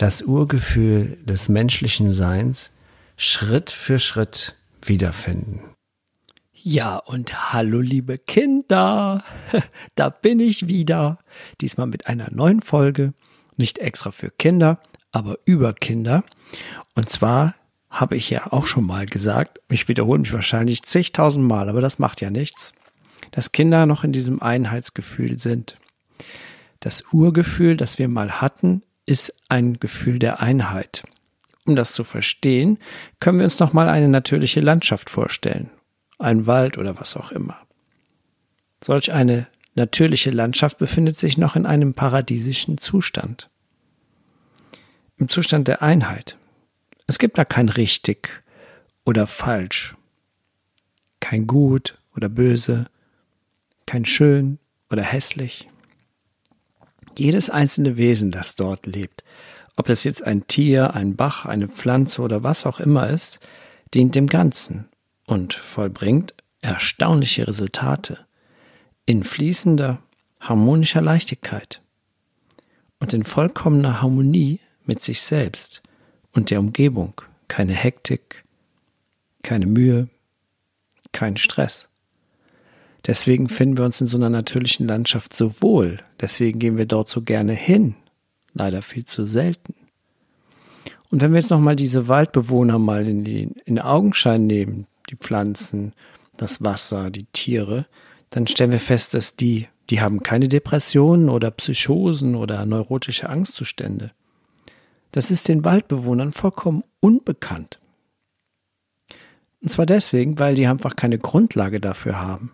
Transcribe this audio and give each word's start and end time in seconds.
das 0.00 0.22
Urgefühl 0.22 1.18
des 1.24 1.50
menschlichen 1.50 2.08
Seins 2.08 2.72
Schritt 3.18 3.70
für 3.70 3.98
Schritt 3.98 4.56
wiederfinden. 4.82 5.60
Ja, 6.54 6.96
und 6.96 7.52
hallo 7.52 7.80
liebe 7.80 8.16
Kinder, 8.16 9.22
da 9.96 10.08
bin 10.08 10.40
ich 10.40 10.66
wieder. 10.66 11.18
Diesmal 11.60 11.86
mit 11.86 12.06
einer 12.06 12.30
neuen 12.30 12.62
Folge, 12.62 13.12
nicht 13.58 13.78
extra 13.78 14.10
für 14.10 14.30
Kinder, 14.30 14.80
aber 15.12 15.38
über 15.44 15.74
Kinder. 15.74 16.24
Und 16.94 17.10
zwar 17.10 17.54
habe 17.90 18.16
ich 18.16 18.30
ja 18.30 18.50
auch 18.52 18.66
schon 18.66 18.86
mal 18.86 19.04
gesagt, 19.04 19.60
ich 19.68 19.86
wiederhole 19.88 20.20
mich 20.20 20.32
wahrscheinlich 20.32 20.82
zigtausend 20.82 21.46
Mal, 21.46 21.68
aber 21.68 21.82
das 21.82 21.98
macht 21.98 22.22
ja 22.22 22.30
nichts, 22.30 22.72
dass 23.32 23.52
Kinder 23.52 23.84
noch 23.84 24.02
in 24.02 24.12
diesem 24.12 24.40
Einheitsgefühl 24.40 25.38
sind. 25.38 25.76
Das 26.78 27.02
Urgefühl, 27.12 27.76
das 27.76 27.98
wir 27.98 28.08
mal 28.08 28.40
hatten, 28.40 28.82
ist 29.06 29.34
ein 29.48 29.80
Gefühl 29.80 30.18
der 30.18 30.40
Einheit. 30.40 31.02
Um 31.64 31.76
das 31.76 31.92
zu 31.92 32.04
verstehen, 32.04 32.78
können 33.20 33.38
wir 33.38 33.44
uns 33.44 33.58
noch 33.58 33.72
mal 33.72 33.88
eine 33.88 34.08
natürliche 34.08 34.60
Landschaft 34.60 35.10
vorstellen, 35.10 35.70
ein 36.18 36.46
Wald 36.46 36.78
oder 36.78 36.98
was 36.98 37.16
auch 37.16 37.32
immer. 37.32 37.58
Solch 38.82 39.12
eine 39.12 39.46
natürliche 39.74 40.30
Landschaft 40.30 40.78
befindet 40.78 41.18
sich 41.18 41.38
noch 41.38 41.56
in 41.56 41.66
einem 41.66 41.94
paradiesischen 41.94 42.78
Zustand. 42.78 43.50
Im 45.16 45.28
Zustand 45.28 45.68
der 45.68 45.82
Einheit. 45.82 46.38
Es 47.06 47.18
gibt 47.18 47.36
da 47.38 47.44
kein 47.44 47.68
richtig 47.68 48.42
oder 49.04 49.26
falsch, 49.26 49.96
kein 51.20 51.46
gut 51.46 51.98
oder 52.16 52.28
böse, 52.28 52.86
kein 53.86 54.04
schön 54.04 54.58
oder 54.88 55.02
hässlich 55.02 55.68
jedes 57.18 57.50
einzelne 57.50 57.96
Wesen, 57.96 58.30
das 58.30 58.54
dort 58.56 58.86
lebt, 58.86 59.24
ob 59.76 59.88
es 59.88 60.04
jetzt 60.04 60.22
ein 60.22 60.46
Tier, 60.46 60.94
ein 60.94 61.16
Bach, 61.16 61.46
eine 61.46 61.68
Pflanze 61.68 62.22
oder 62.22 62.42
was 62.42 62.66
auch 62.66 62.80
immer 62.80 63.08
ist, 63.08 63.40
dient 63.94 64.14
dem 64.14 64.26
Ganzen 64.26 64.88
und 65.26 65.54
vollbringt 65.54 66.34
erstaunliche 66.60 67.48
Resultate 67.48 68.18
in 69.06 69.24
fließender, 69.24 70.02
harmonischer 70.40 71.00
Leichtigkeit 71.00 71.80
und 72.98 73.14
in 73.14 73.24
vollkommener 73.24 74.00
Harmonie 74.02 74.60
mit 74.84 75.02
sich 75.02 75.20
selbst 75.20 75.82
und 76.32 76.50
der 76.50 76.60
Umgebung, 76.60 77.14
keine 77.48 77.72
Hektik, 77.72 78.44
keine 79.42 79.66
Mühe, 79.66 80.08
kein 81.12 81.36
Stress. 81.36 81.89
Deswegen 83.06 83.48
finden 83.48 83.78
wir 83.78 83.84
uns 83.84 84.00
in 84.00 84.06
so 84.06 84.16
einer 84.16 84.30
natürlichen 84.30 84.86
Landschaft 84.86 85.34
so 85.34 85.62
wohl. 85.62 85.98
Deswegen 86.20 86.58
gehen 86.58 86.76
wir 86.76 86.86
dort 86.86 87.08
so 87.08 87.22
gerne 87.22 87.52
hin. 87.52 87.94
Leider 88.52 88.82
viel 88.82 89.04
zu 89.04 89.26
selten. 89.26 89.74
Und 91.10 91.20
wenn 91.20 91.32
wir 91.32 91.40
jetzt 91.40 91.50
nochmal 91.50 91.76
diese 91.76 92.08
Waldbewohner 92.08 92.78
mal 92.78 93.06
in, 93.08 93.24
die, 93.24 93.50
in 93.64 93.78
Augenschein 93.78 94.46
nehmen, 94.46 94.86
die 95.08 95.16
Pflanzen, 95.16 95.92
das 96.36 96.62
Wasser, 96.64 97.10
die 97.10 97.26
Tiere, 97.32 97.86
dann 98.30 98.46
stellen 98.46 98.72
wir 98.72 98.80
fest, 98.80 99.14
dass 99.14 99.34
die, 99.34 99.66
die 99.90 100.00
haben 100.00 100.22
keine 100.22 100.48
Depressionen 100.48 101.28
oder 101.28 101.50
Psychosen 101.50 102.36
oder 102.36 102.64
neurotische 102.64 103.28
Angstzustände. 103.28 104.12
Das 105.10 105.32
ist 105.32 105.48
den 105.48 105.64
Waldbewohnern 105.64 106.32
vollkommen 106.32 106.84
unbekannt. 107.00 107.80
Und 109.60 109.70
zwar 109.70 109.86
deswegen, 109.86 110.38
weil 110.38 110.54
die 110.54 110.66
einfach 110.66 110.94
keine 110.94 111.18
Grundlage 111.18 111.80
dafür 111.80 112.20
haben. 112.20 112.52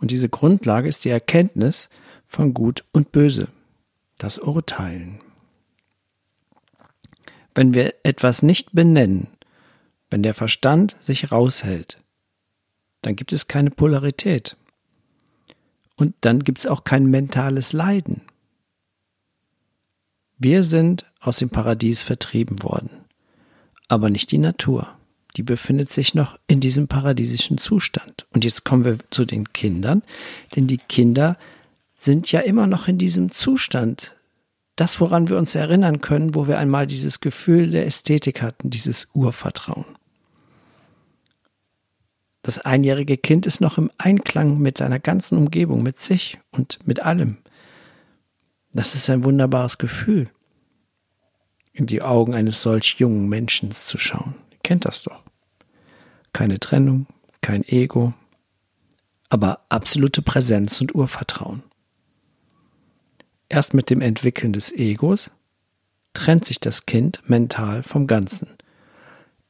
Und 0.00 0.10
diese 0.10 0.28
Grundlage 0.28 0.88
ist 0.88 1.04
die 1.04 1.10
Erkenntnis 1.10 1.90
von 2.26 2.54
Gut 2.54 2.84
und 2.92 3.12
Böse, 3.12 3.48
das 4.18 4.38
Urteilen. 4.38 5.20
Wenn 7.54 7.74
wir 7.74 7.94
etwas 8.02 8.42
nicht 8.42 8.72
benennen, 8.72 9.28
wenn 10.10 10.22
der 10.22 10.34
Verstand 10.34 10.96
sich 11.00 11.30
raushält, 11.30 11.98
dann 13.02 13.16
gibt 13.16 13.32
es 13.32 13.48
keine 13.48 13.70
Polarität. 13.70 14.56
Und 15.96 16.14
dann 16.22 16.40
gibt 16.40 16.58
es 16.58 16.66
auch 16.66 16.84
kein 16.84 17.06
mentales 17.06 17.72
Leiden. 17.72 18.22
Wir 20.38 20.62
sind 20.62 21.04
aus 21.20 21.38
dem 21.38 21.50
Paradies 21.50 22.02
vertrieben 22.02 22.62
worden, 22.62 22.90
aber 23.88 24.08
nicht 24.08 24.30
die 24.32 24.38
Natur 24.38 24.96
die 25.36 25.42
befindet 25.42 25.92
sich 25.92 26.14
noch 26.14 26.38
in 26.46 26.60
diesem 26.60 26.88
paradiesischen 26.88 27.58
Zustand. 27.58 28.26
Und 28.32 28.44
jetzt 28.44 28.64
kommen 28.64 28.84
wir 28.84 28.98
zu 29.10 29.24
den 29.24 29.52
Kindern, 29.52 30.02
denn 30.54 30.66
die 30.66 30.78
Kinder 30.78 31.36
sind 31.94 32.32
ja 32.32 32.40
immer 32.40 32.66
noch 32.66 32.88
in 32.88 32.98
diesem 32.98 33.30
Zustand. 33.30 34.16
Das, 34.76 35.00
woran 35.00 35.28
wir 35.28 35.36
uns 35.36 35.54
erinnern 35.54 36.00
können, 36.00 36.34
wo 36.34 36.46
wir 36.48 36.58
einmal 36.58 36.86
dieses 36.86 37.20
Gefühl 37.20 37.70
der 37.70 37.86
Ästhetik 37.86 38.42
hatten, 38.42 38.70
dieses 38.70 39.08
Urvertrauen. 39.12 39.84
Das 42.42 42.58
einjährige 42.58 43.18
Kind 43.18 43.44
ist 43.44 43.60
noch 43.60 43.76
im 43.76 43.90
Einklang 43.98 44.58
mit 44.58 44.78
seiner 44.78 44.98
ganzen 44.98 45.36
Umgebung, 45.36 45.82
mit 45.82 46.00
sich 46.00 46.38
und 46.52 46.78
mit 46.86 47.02
allem. 47.02 47.36
Das 48.72 48.94
ist 48.94 49.10
ein 49.10 49.24
wunderbares 49.24 49.76
Gefühl, 49.76 50.30
in 51.72 51.86
die 51.86 52.00
Augen 52.00 52.34
eines 52.34 52.62
solch 52.62 52.94
jungen 52.98 53.28
Menschen 53.28 53.72
zu 53.72 53.98
schauen 53.98 54.34
kennt 54.70 54.84
das 54.84 55.02
doch. 55.02 55.24
Keine 56.32 56.60
Trennung, 56.60 57.08
kein 57.40 57.64
Ego, 57.64 58.14
aber 59.28 59.64
absolute 59.68 60.22
Präsenz 60.22 60.80
und 60.80 60.94
Urvertrauen. 60.94 61.64
Erst 63.48 63.74
mit 63.74 63.90
dem 63.90 64.00
Entwickeln 64.00 64.52
des 64.52 64.70
Egos 64.70 65.32
trennt 66.12 66.44
sich 66.44 66.60
das 66.60 66.86
Kind 66.86 67.20
mental 67.28 67.82
vom 67.82 68.06
Ganzen. 68.06 68.46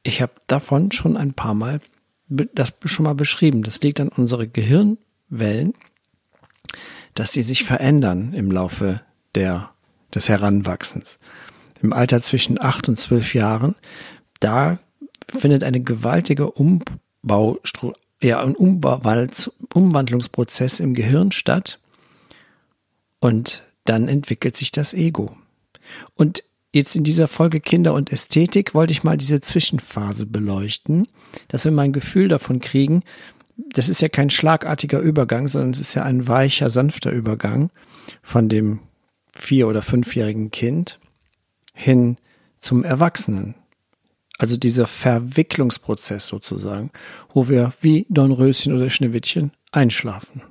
Ich 0.01 0.23
habe 0.23 0.33
davon 0.47 0.91
schon 0.91 1.15
ein 1.15 1.35
paar 1.35 1.53
Mal 1.53 1.81
das 2.27 2.73
schon 2.85 3.03
mal 3.03 3.13
beschrieben. 3.13 3.61
Das 3.61 3.79
liegt 3.81 3.99
an 3.99 4.07
unseren 4.07 4.51
Gehirnwellen, 4.51 5.75
dass 7.13 7.31
sie 7.31 7.43
sich 7.43 7.63
verändern 7.63 8.33
im 8.33 8.49
Laufe 8.49 9.01
der, 9.35 9.69
des 10.15 10.29
Heranwachsens. 10.29 11.19
Im 11.83 11.93
Alter 11.93 12.23
zwischen 12.23 12.59
acht 12.59 12.89
und 12.89 12.97
zwölf 12.97 13.35
Jahren, 13.35 13.75
da 14.39 14.79
findet 15.29 15.63
eine 15.63 15.81
gewaltige 15.81 16.51
Umbau, 16.51 17.59
ja, 18.21 18.41
ein 18.41 18.55
Umwandlungsprozess 18.55 20.79
im 20.79 20.93
Gehirn 20.93 21.31
statt 21.31 21.79
und 23.19 23.63
dann 23.85 24.07
entwickelt 24.07 24.55
sich 24.55 24.71
das 24.71 24.93
Ego. 24.93 25.35
Und 26.15 26.43
jetzt 26.71 26.95
in 26.95 27.03
dieser 27.03 27.27
Folge 27.27 27.59
Kinder 27.59 27.93
und 27.93 28.11
Ästhetik 28.11 28.73
wollte 28.73 28.93
ich 28.93 29.03
mal 29.03 29.17
diese 29.17 29.41
Zwischenphase 29.41 30.25
beleuchten, 30.25 31.07
dass 31.47 31.65
wir 31.65 31.71
mal 31.71 31.83
ein 31.83 31.93
Gefühl 31.93 32.27
davon 32.27 32.59
kriegen, 32.59 33.03
das 33.57 33.89
ist 33.89 34.01
ja 34.01 34.09
kein 34.09 34.29
schlagartiger 34.29 34.99
Übergang, 34.99 35.47
sondern 35.47 35.71
es 35.71 35.79
ist 35.79 35.93
ja 35.93 36.03
ein 36.03 36.27
weicher, 36.27 36.69
sanfter 36.69 37.11
Übergang 37.11 37.69
von 38.21 38.49
dem 38.49 38.79
vier- 39.33 39.67
oder 39.67 39.81
fünfjährigen 39.81 40.51
Kind 40.51 40.99
hin 41.73 42.17
zum 42.59 42.83
Erwachsenen. 42.83 43.55
Also 44.41 44.57
dieser 44.57 44.87
Verwicklungsprozess 44.87 46.25
sozusagen, 46.25 46.89
wo 47.31 47.47
wir 47.47 47.73
wie 47.79 48.07
Dornröschen 48.09 48.73
oder 48.73 48.89
Schneewittchen 48.89 49.51
einschlafen. 49.71 50.41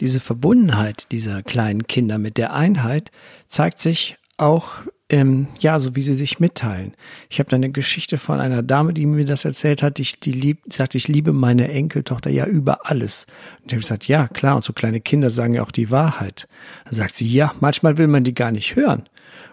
Diese 0.00 0.20
Verbundenheit 0.20 1.10
dieser 1.10 1.42
kleinen 1.42 1.86
Kinder 1.86 2.18
mit 2.18 2.36
der 2.36 2.52
Einheit 2.52 3.12
zeigt 3.48 3.80
sich 3.80 4.18
auch, 4.36 4.82
ähm, 5.08 5.46
ja, 5.58 5.80
so 5.80 5.96
wie 5.96 6.02
sie 6.02 6.12
sich 6.12 6.38
mitteilen. 6.38 6.92
Ich 7.30 7.38
habe 7.38 7.48
da 7.48 7.56
eine 7.56 7.70
Geschichte 7.70 8.18
von 8.18 8.38
einer 8.38 8.62
Dame, 8.62 8.92
die 8.92 9.06
mir 9.06 9.24
das 9.24 9.46
erzählt 9.46 9.82
hat, 9.82 9.96
die, 9.96 10.06
die 10.22 10.32
lieb, 10.32 10.58
sagt, 10.68 10.94
ich 10.96 11.08
liebe 11.08 11.32
meine 11.32 11.68
Enkeltochter 11.68 12.28
ja 12.28 12.44
über 12.44 12.84
alles. 12.90 13.24
Und 13.62 13.68
ich 13.68 13.72
habe 13.72 13.80
gesagt, 13.80 14.06
ja, 14.06 14.28
klar, 14.28 14.56
und 14.56 14.64
so 14.64 14.74
kleine 14.74 15.00
Kinder 15.00 15.30
sagen 15.30 15.54
ja 15.54 15.62
auch 15.62 15.70
die 15.70 15.90
Wahrheit. 15.90 16.46
Da 16.84 16.92
sagt 16.92 17.16
sie, 17.16 17.26
ja, 17.26 17.54
manchmal 17.60 17.96
will 17.96 18.08
man 18.08 18.24
die 18.24 18.34
gar 18.34 18.50
nicht 18.50 18.76
hören. 18.76 19.08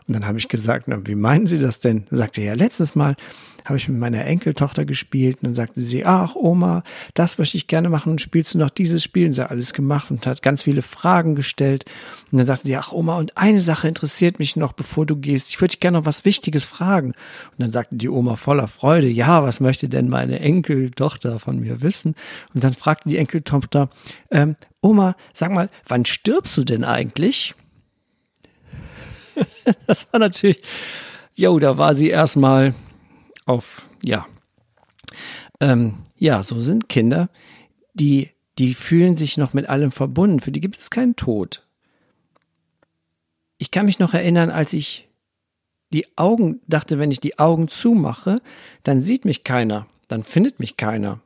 Und 0.08 0.16
dann 0.16 0.26
habe 0.28 0.38
ich 0.38 0.48
gesagt, 0.48 0.88
na, 0.88 1.06
wie 1.06 1.16
meinen 1.16 1.48
Sie 1.48 1.60
das 1.60 1.80
denn? 1.80 2.06
Sagte 2.12 2.42
er, 2.42 2.48
ja, 2.48 2.54
letztes 2.54 2.96
Mal 2.96 3.16
habe 3.66 3.78
ich 3.78 3.88
mit 3.88 4.00
meiner 4.00 4.26
Enkeltochter 4.26 4.86
gespielt 4.86 5.38
und 5.38 5.48
dann 5.48 5.54
sagte 5.54 5.82
sie, 5.82 6.06
ach 6.06 6.36
Oma, 6.36 6.84
das 7.14 7.38
möchte 7.38 7.58
ich 7.58 7.68
gerne 7.68 7.90
machen 7.90 8.12
und 8.12 8.22
spielst 8.22 8.54
du 8.54 8.58
noch 8.58 8.70
dieses 8.70 9.04
Spiel? 9.04 9.28
Und 9.28 9.34
sie 9.34 9.42
hat 9.42 9.52
alles 9.52 9.74
gemacht 9.74 10.12
und 10.12 10.26
hat 10.26 10.42
ganz 10.42 10.64
viele 10.64 10.82
Fragen 10.82 11.36
gestellt. 11.36 11.86
Und 12.32 12.40
dann 12.40 12.48
sagte 12.48 12.68
sie, 12.68 12.76
ach 12.76 12.92
Oma, 12.92 13.18
und 13.18 13.38
eine 13.38 13.62
Sache 13.62 13.88
interessiert 13.88 14.40
mich 14.40 14.56
noch, 14.56 14.74
bevor 14.74 15.06
du 15.06 15.16
gehst. 15.16 15.50
Ich 15.50 15.62
würde 15.62 15.72
dich 15.72 15.80
gerne 15.80 16.00
noch 16.00 16.06
was 16.06 16.26
Wichtiges 16.26 16.66
fragen. 16.66 17.08
Und 17.08 17.60
dann 17.60 17.72
sagte 17.72 17.96
die 17.96 18.10
Oma 18.10 18.36
voller 18.36 18.68
Freude, 18.68 19.08
ja, 19.08 19.44
was 19.44 19.60
möchte 19.60 19.90
denn 19.90 20.10
meine 20.10 20.40
Enkeltochter 20.40 21.40
von 21.40 21.60
mir 21.60 21.82
wissen? 21.82 22.16
Und 22.54 22.64
dann 22.64 22.74
fragte 22.74 23.10
die 23.10 23.18
Enkeltochter, 23.18 23.90
ähm, 24.32 24.56
Oma, 24.82 25.16
sag 25.34 25.52
mal, 25.52 25.70
wann 25.88 26.06
stirbst 26.06 26.58
du 26.58 26.64
denn 26.64 26.84
eigentlich? 26.84 27.54
das 29.88 30.12
war 30.12 30.20
natürlich, 30.20 30.62
jo, 31.36 31.60
da 31.60 31.78
war 31.78 31.94
sie 31.94 32.10
erstmal 32.10 32.74
auf, 33.46 33.88
ja, 34.04 34.26
ähm, 35.60 36.00
ja, 36.18 36.44
so 36.44 36.60
sind 36.60 36.90
Kinder, 36.90 37.30
die, 37.94 38.30
die 38.58 38.74
fühlen 38.74 39.16
sich 39.16 39.38
noch 39.38 39.54
mit 39.54 39.70
allem 39.70 39.92
verbunden. 39.92 40.40
Für 40.40 40.52
die 40.52 40.60
gibt 40.60 40.78
es 40.78 40.90
keinen 40.90 41.16
Tod. 41.16 41.66
Ich 43.58 43.72
kann 43.72 43.86
mich 43.86 44.00
noch 44.00 44.14
erinnern, 44.14 44.50
als 44.50 44.74
ich 44.74 45.08
die 45.94 46.18
Augen, 46.18 46.62
dachte, 46.68 47.00
wenn 47.00 47.12
ich 47.12 47.20
die 47.20 47.38
Augen 47.38 47.68
zumache, 47.68 48.42
dann 48.84 49.02
sieht 49.02 49.26
mich 49.26 49.44
keiner, 49.44 49.88
dann 50.08 50.24
findet 50.24 50.60
mich 50.60 50.78
keiner. 50.78 51.20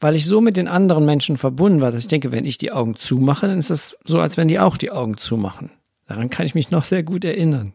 Weil 0.00 0.16
ich 0.16 0.26
so 0.26 0.40
mit 0.40 0.56
den 0.56 0.68
anderen 0.68 1.06
Menschen 1.06 1.36
verbunden 1.36 1.80
war, 1.80 1.90
dass 1.90 2.02
ich 2.02 2.08
denke, 2.08 2.32
wenn 2.32 2.44
ich 2.44 2.58
die 2.58 2.72
Augen 2.72 2.94
zumache, 2.94 3.46
dann 3.46 3.58
ist 3.58 3.70
es 3.70 3.96
so, 4.04 4.20
als 4.20 4.36
wenn 4.36 4.48
die 4.48 4.58
auch 4.58 4.76
die 4.76 4.90
Augen 4.90 5.16
zumachen. 5.16 5.70
Daran 6.06 6.30
kann 6.30 6.46
ich 6.46 6.54
mich 6.54 6.70
noch 6.70 6.84
sehr 6.84 7.02
gut 7.02 7.24
erinnern. 7.24 7.74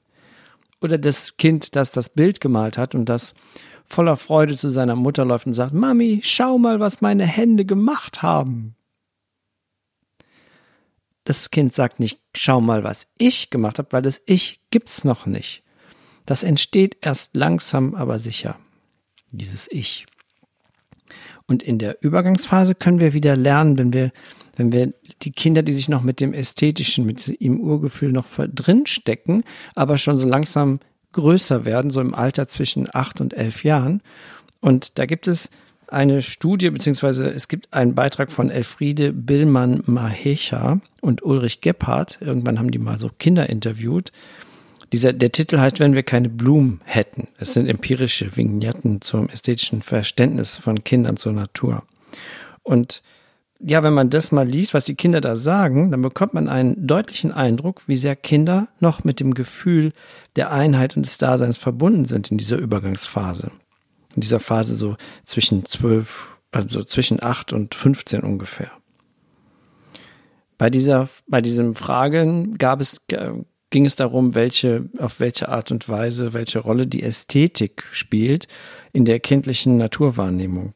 Oder 0.82 0.98
das 0.98 1.38
Kind, 1.38 1.76
das 1.76 1.92
das 1.92 2.10
Bild 2.10 2.42
gemalt 2.42 2.78
hat 2.78 2.96
und 2.96 3.06
das 3.06 3.34
voller 3.86 4.16
Freude 4.16 4.58
zu 4.58 4.70
seiner 4.70 4.96
Mutter 4.96 5.26
läuft 5.26 5.46
und 5.46 5.54
sagt, 5.54 5.74
Mami, 5.74 6.22
schau 6.24 6.58
mal, 6.58 6.80
was 6.80 7.02
meine 7.02 7.26
Hände 7.26 7.66
gemacht 7.66 8.22
haben. 8.22 8.76
Das 11.24 11.52
Kind 11.52 11.74
sagt 11.74 12.00
nicht, 12.00 12.20
schau 12.36 12.62
mal, 12.62 12.84
was 12.84 13.08
ich 13.18 13.50
gemacht 13.50 13.78
habe, 13.78 13.92
weil 13.92 14.02
das 14.02 14.22
Ich 14.26 14.60
gibt's 14.72 15.04
noch 15.04 15.26
nicht. 15.26 15.64
Das 16.26 16.44
entsteht 16.44 16.98
erst 17.02 17.36
langsam, 17.36 17.94
aber 17.94 18.18
sicher. 18.18 18.58
Dieses 19.32 19.68
Ich. 19.72 20.08
Und 21.46 21.64
in 21.64 21.78
der 21.78 22.04
Übergangsphase 22.04 22.76
können 22.76 23.00
wir 23.00 23.14
wieder 23.14 23.36
lernen, 23.36 23.78
wenn 23.78 23.94
wir 23.94 24.12
wenn 24.62 24.72
wir 24.72 24.94
die 25.24 25.32
Kinder, 25.32 25.64
die 25.64 25.74
sich 25.74 25.90
noch 25.90 26.04
mit 26.04 26.20
dem 26.20 26.34
Ästhetischen, 26.34 27.06
mit 27.06 27.42
dem 27.42 27.60
Urgefühl 27.60 28.12
noch 28.12 28.28
drin 28.54 28.86
stecken, 28.86 29.44
aber 29.76 29.98
schon 29.98 30.20
so 30.20 30.28
langsam 30.28 30.80
größer 31.14 31.66
werden, 31.66 31.92
so 31.92 32.00
im 32.00 32.14
Alter 32.14 32.48
zwischen 32.48 32.88
acht 32.92 33.22
und 33.22 33.34
elf 33.34 33.64
Jahren. 33.64 34.02
Und 34.60 35.00
da 35.00 35.06
gibt 35.06 35.28
es 35.28 35.50
eine 35.88 36.22
Studie, 36.22 36.70
beziehungsweise 36.70 37.30
es 37.30 37.48
gibt 37.48 37.74
einen 37.74 37.96
Beitrag 37.96 38.32
von 38.32 38.50
Elfriede 38.50 39.12
Billmann-Mahecha 39.12 40.80
und 41.02 41.24
Ulrich 41.24 41.62
Gebhardt. 41.62 42.20
Irgendwann 42.22 42.60
haben 42.60 42.72
die 42.72 42.80
mal 42.80 43.00
so 43.00 43.10
Kinder 43.18 43.50
interviewt. 43.50 44.12
Dieser, 44.94 45.12
der 45.12 45.32
Titel 45.32 45.58
heißt, 45.58 45.80
wenn 45.80 45.96
wir 45.96 46.04
keine 46.04 46.30
Blumen 46.30 46.82
hätten. 46.86 47.30
Es 47.38 47.54
sind 47.54 47.68
empirische 47.68 48.38
Vignetten 48.38 49.02
zum 49.02 49.28
ästhetischen 49.30 49.82
Verständnis 49.82 50.58
von 50.58 50.84
Kindern 50.84 51.18
zur 51.18 51.34
Natur. 51.34 51.84
Und 52.64 53.02
ja, 53.64 53.84
wenn 53.84 53.94
man 53.94 54.10
das 54.10 54.32
mal 54.32 54.48
liest, 54.48 54.74
was 54.74 54.86
die 54.86 54.96
Kinder 54.96 55.22
da 55.22 55.36
sagen, 55.36 55.92
dann 55.92 56.02
bekommt 56.02 56.34
man 56.34 56.50
einen 56.50 56.88
deutlichen 56.88 57.32
Eindruck, 57.32 57.88
wie 57.88 57.96
sehr 57.96 58.16
Kinder 58.16 58.68
noch 58.80 59.04
mit 59.04 59.20
dem 59.20 59.34
Gefühl 59.34 59.94
der 60.36 60.52
Einheit 60.52 60.98
und 60.98 61.06
des 61.06 61.18
Daseins 61.18 61.58
verbunden 61.58 62.06
sind 62.06 62.32
in 62.32 62.38
dieser 62.38 62.58
Übergangsphase. 62.58 63.52
In 64.16 64.22
dieser 64.22 64.40
Phase 64.40 64.76
so 64.76 64.96
zwischen 65.24 65.66
zwölf, 65.66 66.28
also 66.52 66.84
zwischen 66.84 67.22
acht 67.22 67.54
und 67.54 67.76
15 67.76 68.22
ungefähr. 68.22 68.72
Bei 70.58 70.70
dieser, 70.70 71.10
bei 71.28 71.42
diesen 71.42 71.76
Fragen 71.76 72.52
gab 72.58 72.82
es, 72.82 73.02
ging 73.08 73.86
es 73.86 73.96
darum, 73.96 74.36
welche, 74.36 74.90
auf 75.00 75.20
welche 75.20 75.50
Art 75.50 75.72
und 75.72 75.88
Weise, 75.88 76.34
welche 76.34 76.60
Rolle 76.60 76.88
die 76.88 77.04
Ästhetik 77.04 77.84
spielt 77.92 78.48
in 78.92 79.06
der 79.06 79.20
kindlichen 79.20 79.78
Naturwahrnehmung. 79.78 80.74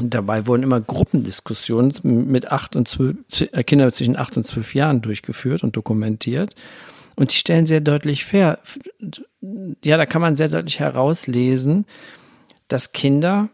Und 0.00 0.14
dabei 0.14 0.46
wurden 0.46 0.62
immer 0.62 0.80
Gruppendiskussionen 0.80 1.92
mit 2.04 2.52
acht 2.52 2.76
und 2.76 2.86
zwölf, 2.86 3.16
äh, 3.40 3.64
Kindern 3.64 3.90
zwischen 3.90 4.16
acht 4.16 4.36
und 4.36 4.44
zwölf 4.44 4.74
Jahren 4.74 5.02
durchgeführt 5.02 5.64
und 5.64 5.76
dokumentiert. 5.76 6.54
Und 7.16 7.32
die 7.32 7.36
stellen 7.36 7.66
sehr 7.66 7.80
deutlich 7.80 8.24
fair, 8.24 8.60
ja, 9.84 9.96
da 9.96 10.06
kann 10.06 10.22
man 10.22 10.36
sehr 10.36 10.48
deutlich 10.48 10.78
herauslesen, 10.78 11.84
dass 12.68 12.92
Kinder 12.92 13.48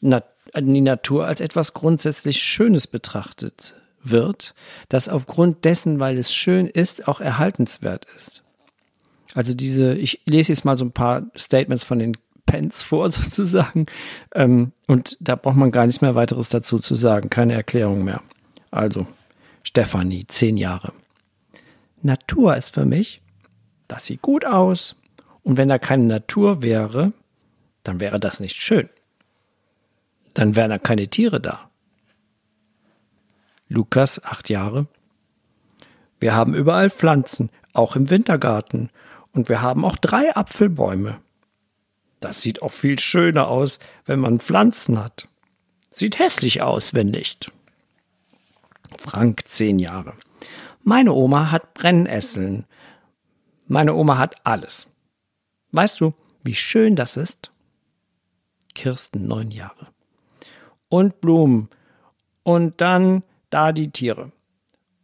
die 0.00 0.80
Natur 0.80 1.26
als 1.26 1.40
etwas 1.40 1.72
grundsätzlich 1.72 2.42
Schönes 2.42 2.88
betrachtet 2.88 3.74
wird, 4.02 4.54
das 4.88 5.08
aufgrund 5.08 5.64
dessen, 5.64 6.00
weil 6.00 6.18
es 6.18 6.34
schön 6.34 6.66
ist, 6.66 7.06
auch 7.06 7.20
erhaltenswert 7.20 8.06
ist. 8.16 8.42
Also 9.34 9.54
diese, 9.54 9.94
ich 9.94 10.20
lese 10.24 10.52
jetzt 10.52 10.64
mal 10.64 10.76
so 10.76 10.84
ein 10.84 10.92
paar 10.92 11.26
Statements 11.36 11.84
von 11.84 11.98
den 11.98 12.16
Pence 12.46 12.82
vor, 12.82 13.08
sozusagen. 13.10 13.86
Ähm, 14.34 14.72
und 14.86 15.16
da 15.20 15.36
braucht 15.36 15.56
man 15.56 15.72
gar 15.72 15.86
nichts 15.86 16.00
mehr 16.00 16.14
weiteres 16.14 16.48
dazu 16.48 16.78
zu 16.78 16.94
sagen, 16.94 17.30
keine 17.30 17.54
Erklärung 17.54 18.04
mehr. 18.04 18.22
Also, 18.70 19.06
Stefanie, 19.62 20.26
zehn 20.26 20.56
Jahre. 20.56 20.92
Natur 22.02 22.56
ist 22.56 22.74
für 22.74 22.86
mich, 22.86 23.20
das 23.88 24.06
sieht 24.06 24.22
gut 24.22 24.44
aus. 24.44 24.96
Und 25.42 25.58
wenn 25.58 25.68
da 25.68 25.78
keine 25.78 26.04
Natur 26.04 26.62
wäre, 26.62 27.12
dann 27.82 28.00
wäre 28.00 28.18
das 28.18 28.40
nicht 28.40 28.56
schön. 28.56 28.88
Dann 30.34 30.56
wären 30.56 30.70
da 30.70 30.78
keine 30.78 31.08
Tiere 31.08 31.40
da. 31.40 31.70
Lukas, 33.68 34.22
acht 34.24 34.48
Jahre. 34.50 34.86
Wir 36.20 36.34
haben 36.34 36.54
überall 36.54 36.90
Pflanzen, 36.90 37.50
auch 37.72 37.96
im 37.96 38.10
Wintergarten. 38.10 38.90
Und 39.32 39.48
wir 39.48 39.62
haben 39.62 39.84
auch 39.84 39.96
drei 39.96 40.34
Apfelbäume. 40.34 41.18
Das 42.20 42.42
sieht 42.42 42.62
auch 42.62 42.72
viel 42.72 42.98
schöner 42.98 43.48
aus, 43.48 43.78
wenn 44.04 44.20
man 44.20 44.40
Pflanzen 44.40 44.98
hat. 44.98 45.28
Sieht 45.90 46.18
hässlich 46.18 46.62
aus, 46.62 46.94
wenn 46.94 47.10
nicht. 47.10 47.52
Frank, 48.98 49.42
zehn 49.46 49.78
Jahre. 49.78 50.14
Meine 50.82 51.12
Oma 51.12 51.50
hat 51.50 51.74
Brennesseln. 51.74 52.66
Meine 53.66 53.94
Oma 53.94 54.18
hat 54.18 54.36
alles. 54.44 54.86
Weißt 55.72 56.00
du, 56.00 56.14
wie 56.42 56.54
schön 56.54 56.96
das 56.96 57.16
ist? 57.16 57.50
Kirsten, 58.74 59.26
neun 59.26 59.50
Jahre. 59.50 59.88
Und 60.88 61.20
Blumen. 61.20 61.68
Und 62.42 62.80
dann 62.80 63.24
da 63.50 63.72
die 63.72 63.90
Tiere. 63.90 64.32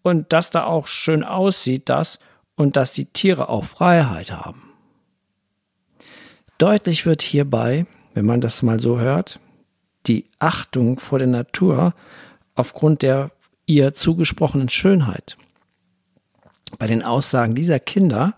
Und 0.03 0.33
dass 0.33 0.51
da 0.51 0.65
auch 0.65 0.87
schön 0.87 1.25
aussieht, 1.25 1.89
das, 1.89 2.19
und 2.55 2.77
dass 2.77 2.93
die 2.93 3.07
Tiere 3.07 3.49
auch 3.49 3.65
Freiheit 3.65 4.31
haben. 4.31 4.72
Deutlich 6.59 7.07
wird 7.07 7.23
hierbei, 7.23 7.87
wenn 8.15 8.27
man 8.27 8.41
das 8.41 8.63
mal 8.63 8.81
so 8.81 8.99
hört, 8.99 9.41
die 10.07 10.27
Achtung 10.39 10.99
vor 10.99 11.19
der 11.19 11.29
Natur 11.29 11.95
aufgrund 12.55 13.03
der 13.03 13.31
ihr 13.67 13.95
zugesprochenen 13.95 14.69
Schönheit. 14.69 15.37
Bei 16.79 16.87
den 16.87 17.03
Aussagen 17.03 17.55
dieser 17.55 17.79
Kinder, 17.79 18.35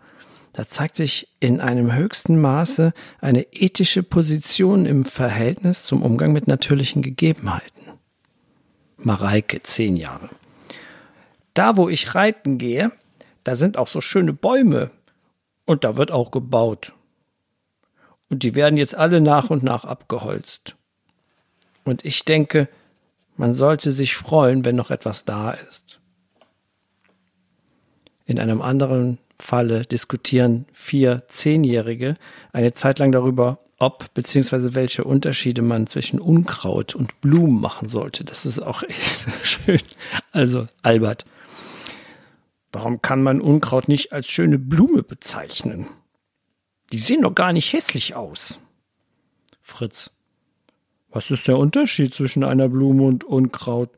da 0.52 0.66
zeigt 0.66 0.96
sich 0.96 1.28
in 1.40 1.60
einem 1.60 1.94
höchsten 1.94 2.40
Maße 2.40 2.92
eine 3.20 3.42
ethische 3.52 4.02
Position 4.02 4.86
im 4.86 5.04
Verhältnis 5.04 5.84
zum 5.84 6.02
Umgang 6.02 6.32
mit 6.32 6.46
natürlichen 6.46 7.02
Gegebenheiten. 7.02 7.82
Mareike, 8.96 9.62
zehn 9.62 9.96
Jahre. 9.96 10.30
Da, 11.54 11.76
wo 11.76 11.88
ich 11.88 12.14
reiten 12.14 12.58
gehe, 12.58 12.92
da 13.44 13.54
sind 13.54 13.76
auch 13.76 13.88
so 13.88 14.00
schöne 14.00 14.32
Bäume 14.32 14.90
und 15.66 15.84
da 15.84 15.96
wird 15.96 16.10
auch 16.10 16.30
gebaut. 16.30 16.94
Und 18.34 18.42
die 18.42 18.56
werden 18.56 18.76
jetzt 18.76 18.96
alle 18.96 19.20
nach 19.20 19.50
und 19.50 19.62
nach 19.62 19.84
abgeholzt. 19.84 20.74
Und 21.84 22.04
ich 22.04 22.24
denke, 22.24 22.68
man 23.36 23.54
sollte 23.54 23.92
sich 23.92 24.16
freuen, 24.16 24.64
wenn 24.64 24.74
noch 24.74 24.90
etwas 24.90 25.24
da 25.24 25.52
ist. 25.52 26.00
In 28.26 28.40
einem 28.40 28.60
anderen 28.60 29.18
Falle 29.38 29.82
diskutieren 29.82 30.66
vier 30.72 31.22
Zehnjährige 31.28 32.16
eine 32.52 32.72
Zeit 32.72 32.98
lang 32.98 33.12
darüber, 33.12 33.60
ob 33.78 34.12
bzw. 34.14 34.74
welche 34.74 35.04
Unterschiede 35.04 35.62
man 35.62 35.86
zwischen 35.86 36.18
Unkraut 36.18 36.96
und 36.96 37.20
Blumen 37.20 37.60
machen 37.60 37.86
sollte. 37.86 38.24
Das 38.24 38.44
ist 38.44 38.58
auch 38.58 38.82
echt 38.88 39.28
schön. 39.44 39.80
Also, 40.32 40.66
Albert, 40.82 41.24
warum 42.72 43.00
kann 43.00 43.22
man 43.22 43.40
Unkraut 43.40 43.86
nicht 43.86 44.12
als 44.12 44.26
schöne 44.26 44.58
Blume 44.58 45.04
bezeichnen? 45.04 45.86
Die 46.94 47.00
sehen 47.00 47.22
doch 47.22 47.34
gar 47.34 47.52
nicht 47.52 47.72
hässlich 47.72 48.14
aus. 48.14 48.58
Fritz. 49.60 50.10
Was 51.10 51.30
ist 51.30 51.46
der 51.48 51.58
Unterschied 51.58 52.14
zwischen 52.14 52.44
einer 52.44 52.68
Blume 52.68 53.02
und 53.04 53.24
Unkraut? 53.24 53.90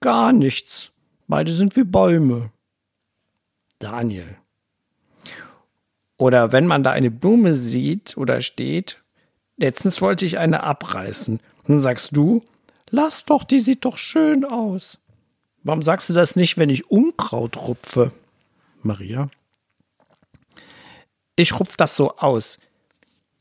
Gar 0.00 0.32
nichts. 0.32 0.92
Beide 1.26 1.50
sind 1.50 1.76
wie 1.76 1.84
Bäume. 1.84 2.50
Daniel. 3.78 4.36
Oder 6.18 6.52
wenn 6.52 6.66
man 6.66 6.82
da 6.82 6.92
eine 6.92 7.10
Blume 7.10 7.54
sieht 7.54 8.16
oder 8.16 8.40
steht, 8.40 9.02
Letztens 9.56 10.02
wollte 10.02 10.26
ich 10.26 10.38
eine 10.38 10.62
abreißen. 10.62 11.40
Dann 11.66 11.82
sagst 11.82 12.16
du, 12.16 12.42
lass 12.90 13.24
doch, 13.24 13.44
die 13.44 13.58
sieht 13.58 13.84
doch 13.84 13.96
schön 13.96 14.44
aus. 14.44 14.98
Warum 15.62 15.82
sagst 15.82 16.10
du 16.10 16.12
das 16.12 16.36
nicht, 16.36 16.58
wenn 16.58 16.70
ich 16.70 16.90
Unkraut 16.90 17.56
rupfe? 17.56 18.12
Maria. 18.82 19.30
Ich 21.36 21.58
rupf 21.60 21.76
das 21.76 21.94
so 21.94 22.16
aus. 22.16 22.58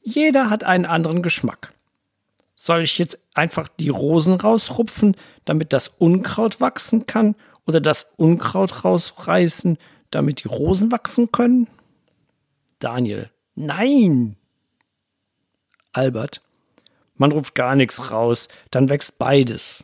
Jeder 0.04 0.50
hat 0.50 0.64
einen 0.64 0.86
anderen 0.86 1.24
Geschmack. 1.24 1.74
Soll 2.56 2.82
ich 2.82 2.98
jetzt 2.98 3.18
einfach 3.34 3.68
die 3.68 3.90
Rosen 3.90 4.36
rausrupfen, 4.36 5.16
damit 5.46 5.74
das 5.74 5.94
Unkraut 5.98 6.62
wachsen 6.62 7.06
kann? 7.08 7.36
Oder 7.66 7.82
das 7.82 8.08
Unkraut 8.18 8.84
rausreißen, 8.84 9.78
damit 10.12 10.44
die 10.44 10.48
Rosen 10.48 10.92
wachsen 10.92 11.32
können? 11.32 11.68
Daniel. 12.80 13.32
Nein! 13.56 14.36
Albert. 15.94 16.42
Man 17.16 17.32
ruft 17.32 17.56
gar 17.56 17.76
nichts 17.76 18.12
raus, 18.12 18.50
dann 18.72 18.90
wächst 18.90 19.18
beides. 19.18 19.84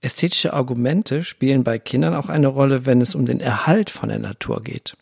Ästhetische 0.00 0.52
Argumente 0.52 1.22
spielen 1.22 1.64
bei 1.64 1.78
Kindern 1.78 2.14
auch 2.14 2.28
eine 2.28 2.48
Rolle, 2.48 2.84
wenn 2.84 3.00
es 3.00 3.14
um 3.14 3.24
den 3.24 3.40
Erhalt 3.40 3.88
von 3.88 4.08
der 4.08 4.18
Natur 4.18 4.62
geht. 4.62 4.96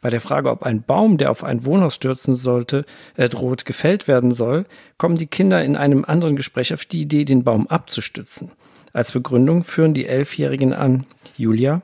Bei 0.00 0.08
der 0.08 0.20
Frage, 0.20 0.50
ob 0.50 0.62
ein 0.62 0.82
Baum, 0.82 1.18
der 1.18 1.30
auf 1.30 1.44
ein 1.44 1.64
Wohnhaus 1.64 1.94
stürzen 1.94 2.34
sollte, 2.34 2.86
äh, 3.16 3.28
droht, 3.28 3.66
gefällt 3.66 4.08
werden 4.08 4.30
soll, 4.30 4.64
kommen 4.96 5.16
die 5.16 5.26
Kinder 5.26 5.62
in 5.62 5.76
einem 5.76 6.04
anderen 6.04 6.36
Gespräch 6.36 6.72
auf 6.72 6.86
die 6.86 7.02
Idee, 7.02 7.24
den 7.24 7.44
Baum 7.44 7.66
abzustützen. 7.66 8.50
Als 8.92 9.12
Begründung 9.12 9.62
führen 9.62 9.94
die 9.94 10.06
Elfjährigen 10.06 10.72
an 10.72 11.06
Julia, 11.36 11.82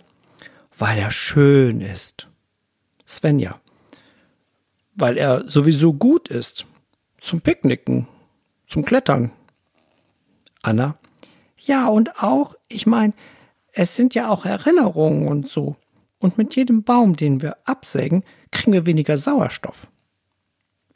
weil 0.76 0.98
er 0.98 1.10
schön 1.10 1.80
ist. 1.80 2.28
Svenja, 3.06 3.60
weil 4.94 5.18
er 5.18 5.48
sowieso 5.48 5.92
gut 5.92 6.28
ist. 6.28 6.66
Zum 7.20 7.40
Picknicken, 7.40 8.08
zum 8.66 8.84
Klettern. 8.84 9.30
Anna, 10.62 10.96
ja, 11.58 11.88
und 11.88 12.22
auch, 12.22 12.54
ich 12.68 12.86
meine, 12.86 13.12
es 13.72 13.96
sind 13.96 14.14
ja 14.14 14.30
auch 14.30 14.46
Erinnerungen 14.46 15.28
und 15.28 15.48
so. 15.48 15.76
Und 16.18 16.38
mit 16.38 16.56
jedem 16.56 16.82
Baum, 16.82 17.16
den 17.16 17.42
wir 17.42 17.56
absägen, 17.64 18.24
kriegen 18.50 18.72
wir 18.72 18.86
weniger 18.86 19.18
Sauerstoff. 19.18 19.88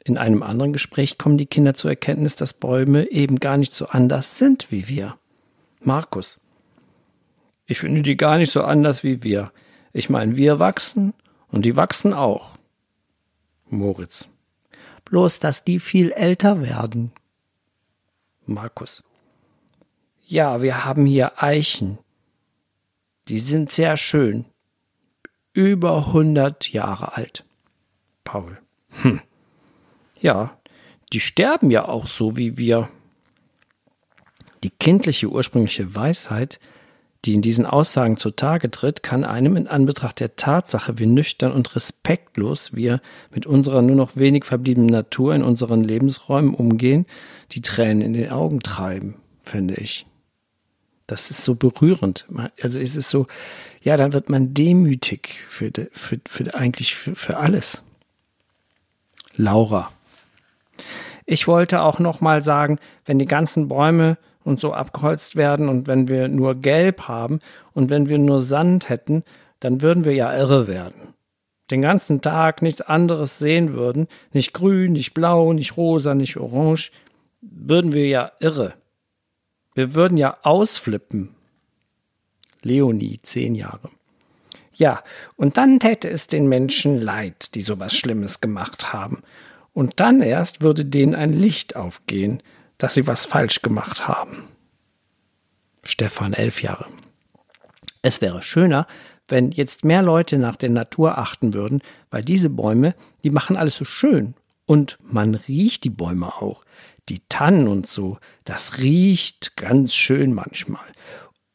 In 0.03 0.17
einem 0.17 0.41
anderen 0.41 0.73
Gespräch 0.73 1.17
kommen 1.17 1.37
die 1.37 1.45
Kinder 1.45 1.75
zur 1.75 1.91
Erkenntnis, 1.91 2.35
dass 2.35 2.53
Bäume 2.53 3.11
eben 3.11 3.39
gar 3.39 3.57
nicht 3.57 3.73
so 3.73 3.87
anders 3.87 4.39
sind 4.39 4.71
wie 4.71 4.87
wir. 4.87 5.17
Markus. 5.79 6.39
Ich 7.65 7.79
finde 7.79 8.01
die 8.01 8.17
gar 8.17 8.37
nicht 8.37 8.51
so 8.51 8.63
anders 8.63 9.03
wie 9.03 9.23
wir. 9.23 9.51
Ich 9.93 10.09
meine, 10.09 10.37
wir 10.37 10.59
wachsen 10.59 11.13
und 11.49 11.65
die 11.65 11.75
wachsen 11.75 12.13
auch. 12.13 12.57
Moritz. 13.69 14.27
Bloß, 15.05 15.39
dass 15.39 15.63
die 15.63 15.79
viel 15.79 16.11
älter 16.11 16.61
werden. 16.61 17.11
Markus. 18.45 19.03
Ja, 20.23 20.61
wir 20.61 20.85
haben 20.85 21.05
hier 21.05 21.41
Eichen. 21.41 21.97
Die 23.27 23.39
sind 23.39 23.71
sehr 23.71 23.97
schön. 23.97 24.45
Über 25.53 26.07
100 26.07 26.71
Jahre 26.71 27.17
alt. 27.17 27.43
Paul. 28.23 28.57
Hm. 29.01 29.21
Ja, 30.19 30.57
die 31.11 31.19
sterben 31.19 31.71
ja 31.71 31.87
auch 31.87 32.07
so 32.07 32.37
wie 32.37 32.57
wir. 32.57 32.89
Die 34.63 34.69
kindliche 34.69 35.27
ursprüngliche 35.27 35.95
Weisheit, 35.95 36.59
die 37.25 37.33
in 37.33 37.41
diesen 37.41 37.65
Aussagen 37.65 38.17
zutage 38.17 38.71
tritt, 38.71 39.03
kann 39.03 39.25
einem 39.25 39.57
in 39.57 39.67
Anbetracht 39.67 40.19
der 40.19 40.35
Tatsache, 40.35 40.99
wie 40.99 41.05
nüchtern 41.05 41.51
und 41.51 41.75
respektlos 41.75 42.73
wir 42.73 43.01
mit 43.31 43.45
unserer 43.45 43.81
nur 43.81 43.95
noch 43.95 44.15
wenig 44.15 44.45
verbliebenen 44.45 44.89
Natur 44.89 45.35
in 45.35 45.43
unseren 45.43 45.83
Lebensräumen 45.83 46.53
umgehen, 46.53 47.05
die 47.51 47.61
Tränen 47.61 48.01
in 48.01 48.13
den 48.13 48.31
Augen 48.31 48.59
treiben, 48.59 49.15
finde 49.43 49.75
ich. 49.75 50.05
Das 51.07 51.29
ist 51.29 51.43
so 51.43 51.55
berührend. 51.55 52.25
Also 52.61 52.79
es 52.79 52.95
ist 52.95 53.09
so, 53.09 53.27
ja, 53.81 53.97
dann 53.97 54.13
wird 54.13 54.29
man 54.29 54.53
demütig 54.53 55.39
für, 55.47 55.71
für, 55.91 56.19
für 56.25 56.53
eigentlich 56.53 56.95
für, 56.95 57.15
für 57.15 57.37
alles. 57.37 57.83
Laura. 59.35 59.91
Ich 61.25 61.47
wollte 61.47 61.81
auch 61.81 61.99
noch 61.99 62.21
mal 62.21 62.41
sagen, 62.41 62.77
wenn 63.05 63.19
die 63.19 63.25
ganzen 63.25 63.67
Bäume 63.67 64.17
und 64.43 64.59
so 64.59 64.73
abgeholzt 64.73 65.35
werden 65.35 65.69
und 65.69 65.87
wenn 65.87 66.07
wir 66.07 66.27
nur 66.27 66.55
Gelb 66.55 67.07
haben 67.07 67.39
und 67.73 67.89
wenn 67.89 68.09
wir 68.09 68.17
nur 68.17 68.41
Sand 68.41 68.89
hätten, 68.89 69.23
dann 69.59 69.81
würden 69.81 70.05
wir 70.05 70.13
ja 70.13 70.35
irre 70.35 70.67
werden. 70.67 71.13
Den 71.69 71.81
ganzen 71.81 72.21
Tag 72.21 72.61
nichts 72.61 72.81
anderes 72.81 73.39
sehen 73.39 73.73
würden, 73.73 74.07
nicht 74.33 74.53
grün, 74.53 74.91
nicht 74.91 75.13
blau, 75.13 75.53
nicht 75.53 75.77
rosa, 75.77 76.15
nicht 76.15 76.37
orange, 76.37 76.91
würden 77.41 77.93
wir 77.93 78.07
ja 78.07 78.31
irre. 78.39 78.73
Wir 79.73 79.95
würden 79.95 80.17
ja 80.17 80.37
ausflippen. 80.43 81.29
Leonie, 82.63 83.19
zehn 83.21 83.55
Jahre. 83.55 83.89
Ja, 84.73 85.03
und 85.35 85.57
dann 85.57 85.79
täte 85.79 86.09
es 86.09 86.27
den 86.27 86.47
Menschen 86.47 86.99
leid, 86.99 87.55
die 87.55 87.61
sowas 87.61 87.95
Schlimmes 87.95 88.41
gemacht 88.41 88.93
haben. 88.93 89.21
Und 89.73 89.99
dann 89.99 90.21
erst 90.21 90.61
würde 90.61 90.85
denen 90.85 91.15
ein 91.15 91.33
Licht 91.33 91.75
aufgehen, 91.75 92.41
dass 92.77 92.93
sie 92.93 93.07
was 93.07 93.25
falsch 93.25 93.61
gemacht 93.61 94.07
haben. 94.07 94.45
Stefan, 95.83 96.33
elf 96.33 96.61
Jahre. 96.61 96.85
Es 98.01 98.21
wäre 98.21 98.41
schöner, 98.41 98.87
wenn 99.27 99.51
jetzt 99.51 99.85
mehr 99.85 100.01
Leute 100.01 100.37
nach 100.37 100.57
der 100.57 100.69
Natur 100.69 101.17
achten 101.17 101.53
würden, 101.53 101.81
weil 102.09 102.23
diese 102.23 102.49
Bäume, 102.49 102.95
die 103.23 103.29
machen 103.29 103.55
alles 103.55 103.77
so 103.77 103.85
schön. 103.85 104.33
Und 104.65 104.97
man 105.01 105.35
riecht 105.35 105.83
die 105.83 105.89
Bäume 105.89 106.27
auch. 106.41 106.63
Die 107.09 107.21
Tannen 107.29 107.67
und 107.67 107.87
so, 107.87 108.17
das 108.45 108.79
riecht 108.79 109.57
ganz 109.57 109.93
schön 109.95 110.33
manchmal. 110.33 110.85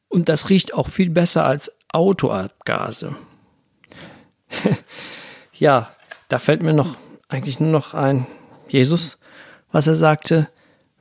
Und 0.09 0.29
das 0.29 0.49
riecht 0.51 0.75
auch 0.75 0.89
viel 0.89 1.11
besser 1.11 1.45
als 1.45 1.73
Autoabgase. 1.89 3.17
ja, 5.53 5.91
da 6.29 6.39
fällt 6.39 6.63
mir 6.63 6.73
noch 6.73 6.97
eigentlich 7.29 7.61
nur 7.61 7.71
noch 7.71 7.95
ein 7.95 8.27
Jesus, 8.69 9.19
was 9.73 9.87
er 9.87 9.95
sagte, 9.95 10.49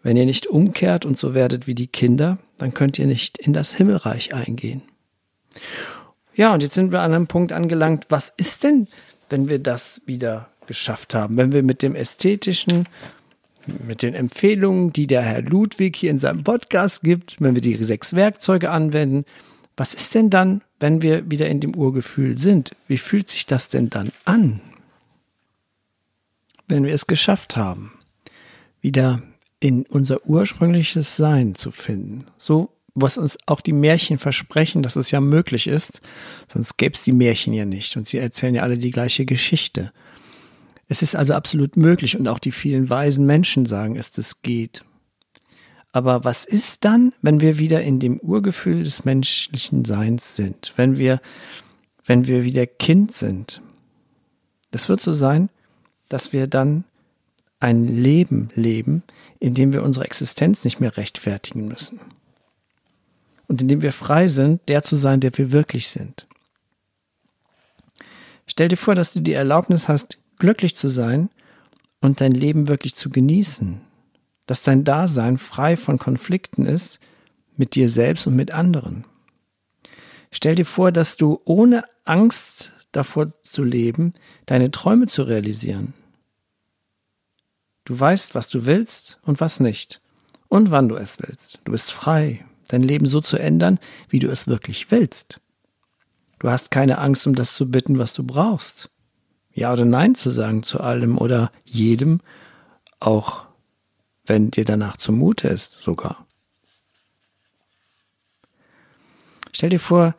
wenn 0.04 0.18
ihr 0.18 0.26
nicht 0.26 0.48
umkehrt 0.48 1.06
und 1.06 1.18
so 1.18 1.34
werdet 1.34 1.68
wie 1.68 1.76
die 1.76 1.88
Kinder, 1.88 2.38
dann 2.58 2.74
könnt 2.74 3.00
ihr 3.00 3.08
nicht 3.08 3.38
in 3.38 3.54
das 3.54 3.74
Himmelreich 3.74 4.34
eingehen. 4.34 4.84
Ja, 6.36 6.54
und 6.54 6.62
jetzt 6.62 6.76
sind 6.76 6.92
wir 6.92 7.02
an 7.02 7.14
einem 7.14 7.28
Punkt 7.28 7.52
angelangt, 7.54 8.06
was 8.10 8.34
ist 8.38 8.64
denn, 8.64 8.88
wenn 9.30 9.50
wir 9.50 9.60
das 9.60 10.02
wieder 10.06 10.50
geschafft 10.68 11.16
haben, 11.16 11.38
wenn 11.38 11.54
wir 11.54 11.64
mit 11.64 11.82
dem 11.82 11.96
ästhetischen 11.96 12.88
mit 13.68 14.02
den 14.02 14.14
Empfehlungen, 14.14 14.94
die 14.94 15.08
der 15.08 15.22
Herr 15.22 15.42
Ludwig 15.42 15.96
hier 15.96 16.12
in 16.12 16.20
seinem 16.20 16.44
Podcast 16.44 17.04
gibt, 17.04 17.38
wenn 17.40 17.56
wir 17.56 17.62
die 17.62 17.76
sechs 17.84 18.14
Werkzeuge 18.14 18.70
anwenden, 18.72 19.26
was 19.78 19.94
ist 19.94 20.16
denn 20.16 20.30
dann, 20.30 20.62
wenn 20.80 21.02
wir 21.02 21.30
wieder 21.30 21.48
in 21.50 21.60
dem 21.60 21.76
Urgefühl 21.76 22.38
sind? 22.38 22.72
Wie 22.88 22.98
fühlt 22.98 23.30
sich 23.30 23.46
das 23.46 23.70
denn 23.70 23.90
dann 23.90 24.12
an? 24.24 24.62
Wenn 26.68 26.86
wir 26.86 26.94
es 26.94 27.08
geschafft 27.08 27.58
haben, 27.58 27.94
wieder 28.82 29.22
in 29.60 29.86
unser 29.86 30.26
ursprüngliches 30.26 31.18
Sein 31.18 31.56
zu 31.56 31.72
finden. 31.72 32.26
So, 32.38 32.70
was 32.94 33.18
uns 33.18 33.38
auch 33.46 33.62
die 33.62 33.74
Märchen 33.74 34.18
versprechen, 34.18 34.82
dass 34.82 34.96
es 34.96 35.12
ja 35.12 35.20
möglich 35.20 35.68
ist, 35.68 36.02
sonst 36.48 36.78
gäbe 36.78 36.96
es 36.96 37.04
die 37.04 37.12
Märchen 37.12 37.54
ja 37.54 37.66
nicht 37.66 37.98
und 37.98 38.08
sie 38.08 38.18
erzählen 38.18 38.56
ja 38.56 38.62
alle 38.62 38.78
die 38.78 38.92
gleiche 38.92 39.26
Geschichte. 39.26 39.92
Es 40.88 41.02
ist 41.02 41.16
also 41.16 41.34
absolut 41.34 41.78
möglich 41.78 42.18
und 42.18 42.28
auch 42.28 42.40
die 42.40 42.52
vielen 42.52 42.90
weisen 42.90 43.26
Menschen 43.26 43.66
sagen 43.66 43.96
es, 43.96 44.12
das 44.12 44.42
geht. 44.42 44.86
Aber 45.92 46.24
was 46.24 46.46
ist 46.46 46.84
dann, 46.84 47.14
wenn 47.22 47.40
wir 47.40 47.58
wieder 47.58 47.82
in 47.82 48.00
dem 48.00 48.20
Urgefühl 48.20 48.84
des 48.84 49.06
menschlichen 49.06 49.86
Seins 49.86 50.36
sind? 50.36 50.74
Wenn 50.76 50.98
wir, 50.98 51.22
wenn 52.04 52.28
wir 52.28 52.44
wieder 52.44 52.68
Kind 52.68 53.14
sind? 53.14 53.62
Das 54.72 54.90
wird 54.90 55.00
so 55.00 55.14
sein, 55.14 55.50
dass 56.10 56.34
wir 56.34 56.48
dann 56.48 56.84
ein 57.62 57.88
Leben 57.88 58.50
leben, 58.56 59.04
in 59.40 59.54
dem 59.54 59.74
wir 59.74 59.84
unsere 59.84 60.06
Existenz 60.06 60.66
nicht 60.66 60.82
mehr 60.82 60.98
rechtfertigen 60.98 61.68
müssen. 61.68 62.00
Und 63.48 63.62
in 63.62 63.70
dem 63.70 63.82
wir 63.82 63.94
frei 63.94 64.28
sind, 64.28 64.62
der 64.68 64.84
zu 64.84 64.98
sein, 64.98 65.22
der 65.22 65.36
wir 65.38 65.52
wirklich 65.52 65.88
sind. 65.88 66.28
Stell 68.48 68.68
dir 68.68 68.78
vor, 68.78 68.96
dass 68.96 69.14
du 69.14 69.22
die 69.22 69.34
Erlaubnis 69.34 69.88
hast, 69.88 70.18
glücklich 70.38 70.76
zu 70.76 70.88
sein 70.88 71.30
und 72.02 72.22
dein 72.22 72.32
Leben 72.32 72.68
wirklich 72.68 72.96
zu 72.96 73.10
genießen. 73.10 73.82
Dass 74.46 74.64
dein 74.64 74.84
Dasein 74.84 75.38
frei 75.38 75.76
von 75.76 75.98
Konflikten 75.98 76.66
ist 76.66 77.00
mit 77.58 77.76
dir 77.76 77.90
selbst 77.90 78.28
und 78.28 78.36
mit 78.36 78.54
anderen. 78.54 79.06
Stell 80.32 80.56
dir 80.56 80.66
vor, 80.66 80.92
dass 80.92 81.18
du 81.18 81.42
ohne 81.46 81.86
Angst 82.04 82.74
davor 82.92 83.32
zu 83.42 83.64
leben, 83.64 84.14
deine 84.46 84.72
Träume 84.72 85.08
zu 85.08 85.24
realisieren. 85.24 85.94
Du 87.86 88.00
weißt, 88.00 88.36
was 88.36 88.50
du 88.50 88.66
willst 88.66 89.20
und 89.24 89.40
was 89.40 89.60
nicht 89.60 90.02
und 90.48 90.72
wann 90.72 90.90
du 90.90 90.96
es 90.96 91.20
willst. 91.20 91.62
Du 91.66 91.72
bist 91.72 91.92
frei, 91.92 92.46
dein 92.68 92.84
Leben 92.84 93.06
so 93.06 93.22
zu 93.22 93.38
ändern, 93.38 93.80
wie 94.10 94.20
du 94.20 94.28
es 94.28 94.48
wirklich 94.48 94.92
willst. 94.92 95.40
Du 96.40 96.50
hast 96.50 96.72
keine 96.72 96.98
Angst, 96.98 97.28
um 97.28 97.36
das 97.36 97.56
zu 97.56 97.70
bitten, 97.70 97.98
was 97.98 98.14
du 98.14 98.24
brauchst. 98.24 98.90
Ja 99.56 99.72
oder 99.72 99.86
Nein 99.86 100.16
zu 100.16 100.30
sagen 100.30 100.64
zu 100.64 100.82
allem 100.82 101.18
oder 101.18 101.50
jedem, 101.64 102.20
auch 103.00 103.46
wenn 104.26 104.52
dir 104.52 104.66
danach 104.66 104.98
zumute 104.98 105.48
ist 105.48 105.80
sogar. 105.82 106.28
Stell 109.54 109.70
dir 109.70 109.80
vor, 109.80 110.14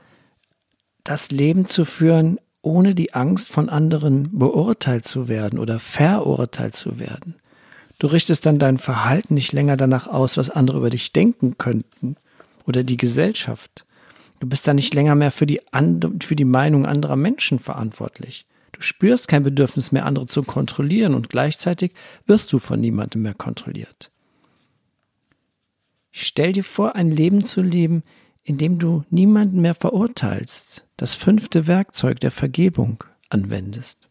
das 1.05 1.31
Leben 1.31 1.67
zu 1.67 1.85
führen, 1.85 2.41
ohne 2.63 2.95
die 2.95 3.13
Angst 3.13 3.49
von 3.49 3.69
anderen 3.69 4.37
beurteilt 4.37 5.07
zu 5.07 5.29
werden 5.29 5.59
oder 5.59 5.79
verurteilt 5.79 6.75
zu 6.75 6.99
werden. 6.99 7.37
Du 7.99 8.07
richtest 8.07 8.47
dann 8.47 8.59
dein 8.59 8.79
Verhalten 8.79 9.35
nicht 9.35 9.53
länger 9.53 9.77
danach 9.77 10.07
aus, 10.07 10.39
was 10.39 10.51
andere 10.51 10.79
über 10.79 10.91
dich 10.91 11.13
denken 11.13 11.59
könnten 11.59 12.17
oder 12.67 12.85
die 12.85 12.97
Gesellschaft. 12.97 13.85
Du 14.41 14.49
bist 14.49 14.67
dann 14.67 14.77
nicht 14.77 14.95
länger 14.95 15.15
mehr 15.15 15.31
für 15.31 15.47
die, 15.47 15.61
für 16.21 16.37
die 16.37 16.45
Meinung 16.45 16.87
anderer 16.87 17.17
Menschen 17.17 17.59
verantwortlich. 17.59 18.47
Du 18.77 18.83
spürst 18.83 19.27
kein 19.27 19.43
Bedürfnis 19.43 19.91
mehr, 19.91 20.05
andere 20.05 20.27
zu 20.27 20.43
kontrollieren 20.43 21.15
und 21.15 21.31
gleichzeitig 21.31 21.93
wirst 22.27 22.53
du 22.53 22.59
von 22.59 22.79
niemandem 22.79 23.23
mehr 23.23 23.35
kontrolliert. 23.35 24.11
Stell 26.13 26.53
dir 26.53 26.65
vor, 26.65 26.95
ein 26.95 27.11
Leben 27.11 27.43
zu 27.43 27.63
leben, 27.63 28.03
in 28.43 28.59
dem 28.59 28.79
du 28.79 29.05
niemanden 29.09 29.63
mehr 29.63 29.75
verurteilst, 29.75 30.85
das 30.99 31.15
fünfte 31.15 31.67
Werkzeug 31.67 32.21
der 32.21 32.31
Vergebung 32.31 33.03
anwendest. 33.31 34.09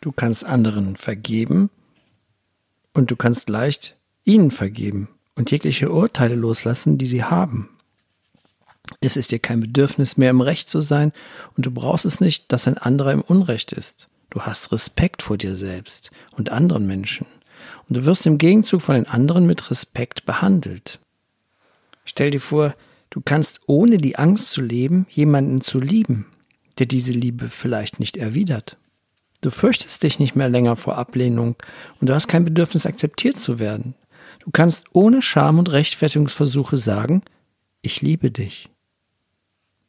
Du 0.00 0.10
kannst 0.10 0.44
anderen 0.44 0.96
vergeben 0.96 1.70
und 2.94 3.10
du 3.10 3.16
kannst 3.16 3.50
leicht 3.50 3.96
ihnen 4.24 4.50
vergeben 4.50 5.08
und 5.34 5.50
jegliche 5.50 5.90
Urteile 5.90 6.34
loslassen, 6.34 6.96
die 6.96 7.06
sie 7.06 7.24
haben. 7.24 7.68
Es 9.00 9.16
ist 9.16 9.32
dir 9.32 9.38
kein 9.38 9.60
Bedürfnis 9.60 10.16
mehr 10.16 10.30
im 10.30 10.40
Recht 10.40 10.70
zu 10.70 10.80
sein 10.80 11.12
und 11.56 11.66
du 11.66 11.70
brauchst 11.70 12.04
es 12.04 12.20
nicht, 12.20 12.52
dass 12.52 12.68
ein 12.68 12.78
anderer 12.78 13.12
im 13.12 13.20
Unrecht 13.20 13.72
ist. 13.72 14.08
Du 14.30 14.42
hast 14.42 14.72
Respekt 14.72 15.22
vor 15.22 15.38
dir 15.38 15.56
selbst 15.56 16.10
und 16.32 16.50
anderen 16.50 16.86
Menschen 16.86 17.26
und 17.88 17.96
du 17.96 18.04
wirst 18.04 18.26
im 18.26 18.38
Gegenzug 18.38 18.82
von 18.82 18.94
den 18.94 19.06
anderen 19.06 19.46
mit 19.46 19.70
Respekt 19.70 20.26
behandelt. 20.26 20.98
Stell 22.04 22.30
dir 22.30 22.40
vor, 22.40 22.74
du 23.10 23.20
kannst 23.24 23.60
ohne 23.66 23.98
die 23.98 24.16
Angst 24.16 24.50
zu 24.50 24.60
leben, 24.60 25.06
jemanden 25.08 25.60
zu 25.60 25.78
lieben, 25.78 26.26
der 26.78 26.86
diese 26.86 27.12
Liebe 27.12 27.48
vielleicht 27.48 28.00
nicht 28.00 28.16
erwidert. 28.16 28.76
Du 29.40 29.50
fürchtest 29.50 30.02
dich 30.02 30.18
nicht 30.18 30.34
mehr 30.34 30.48
länger 30.48 30.74
vor 30.74 30.96
Ablehnung 30.96 31.56
und 32.00 32.08
du 32.08 32.14
hast 32.14 32.28
kein 32.28 32.44
Bedürfnis, 32.44 32.86
akzeptiert 32.86 33.36
zu 33.36 33.58
werden. 33.58 33.94
Du 34.40 34.50
kannst 34.50 34.86
ohne 34.92 35.22
Scham 35.22 35.58
und 35.58 35.70
Rechtfertigungsversuche 35.70 36.76
sagen, 36.76 37.22
ich 37.82 38.00
liebe 38.00 38.30
dich. 38.30 38.70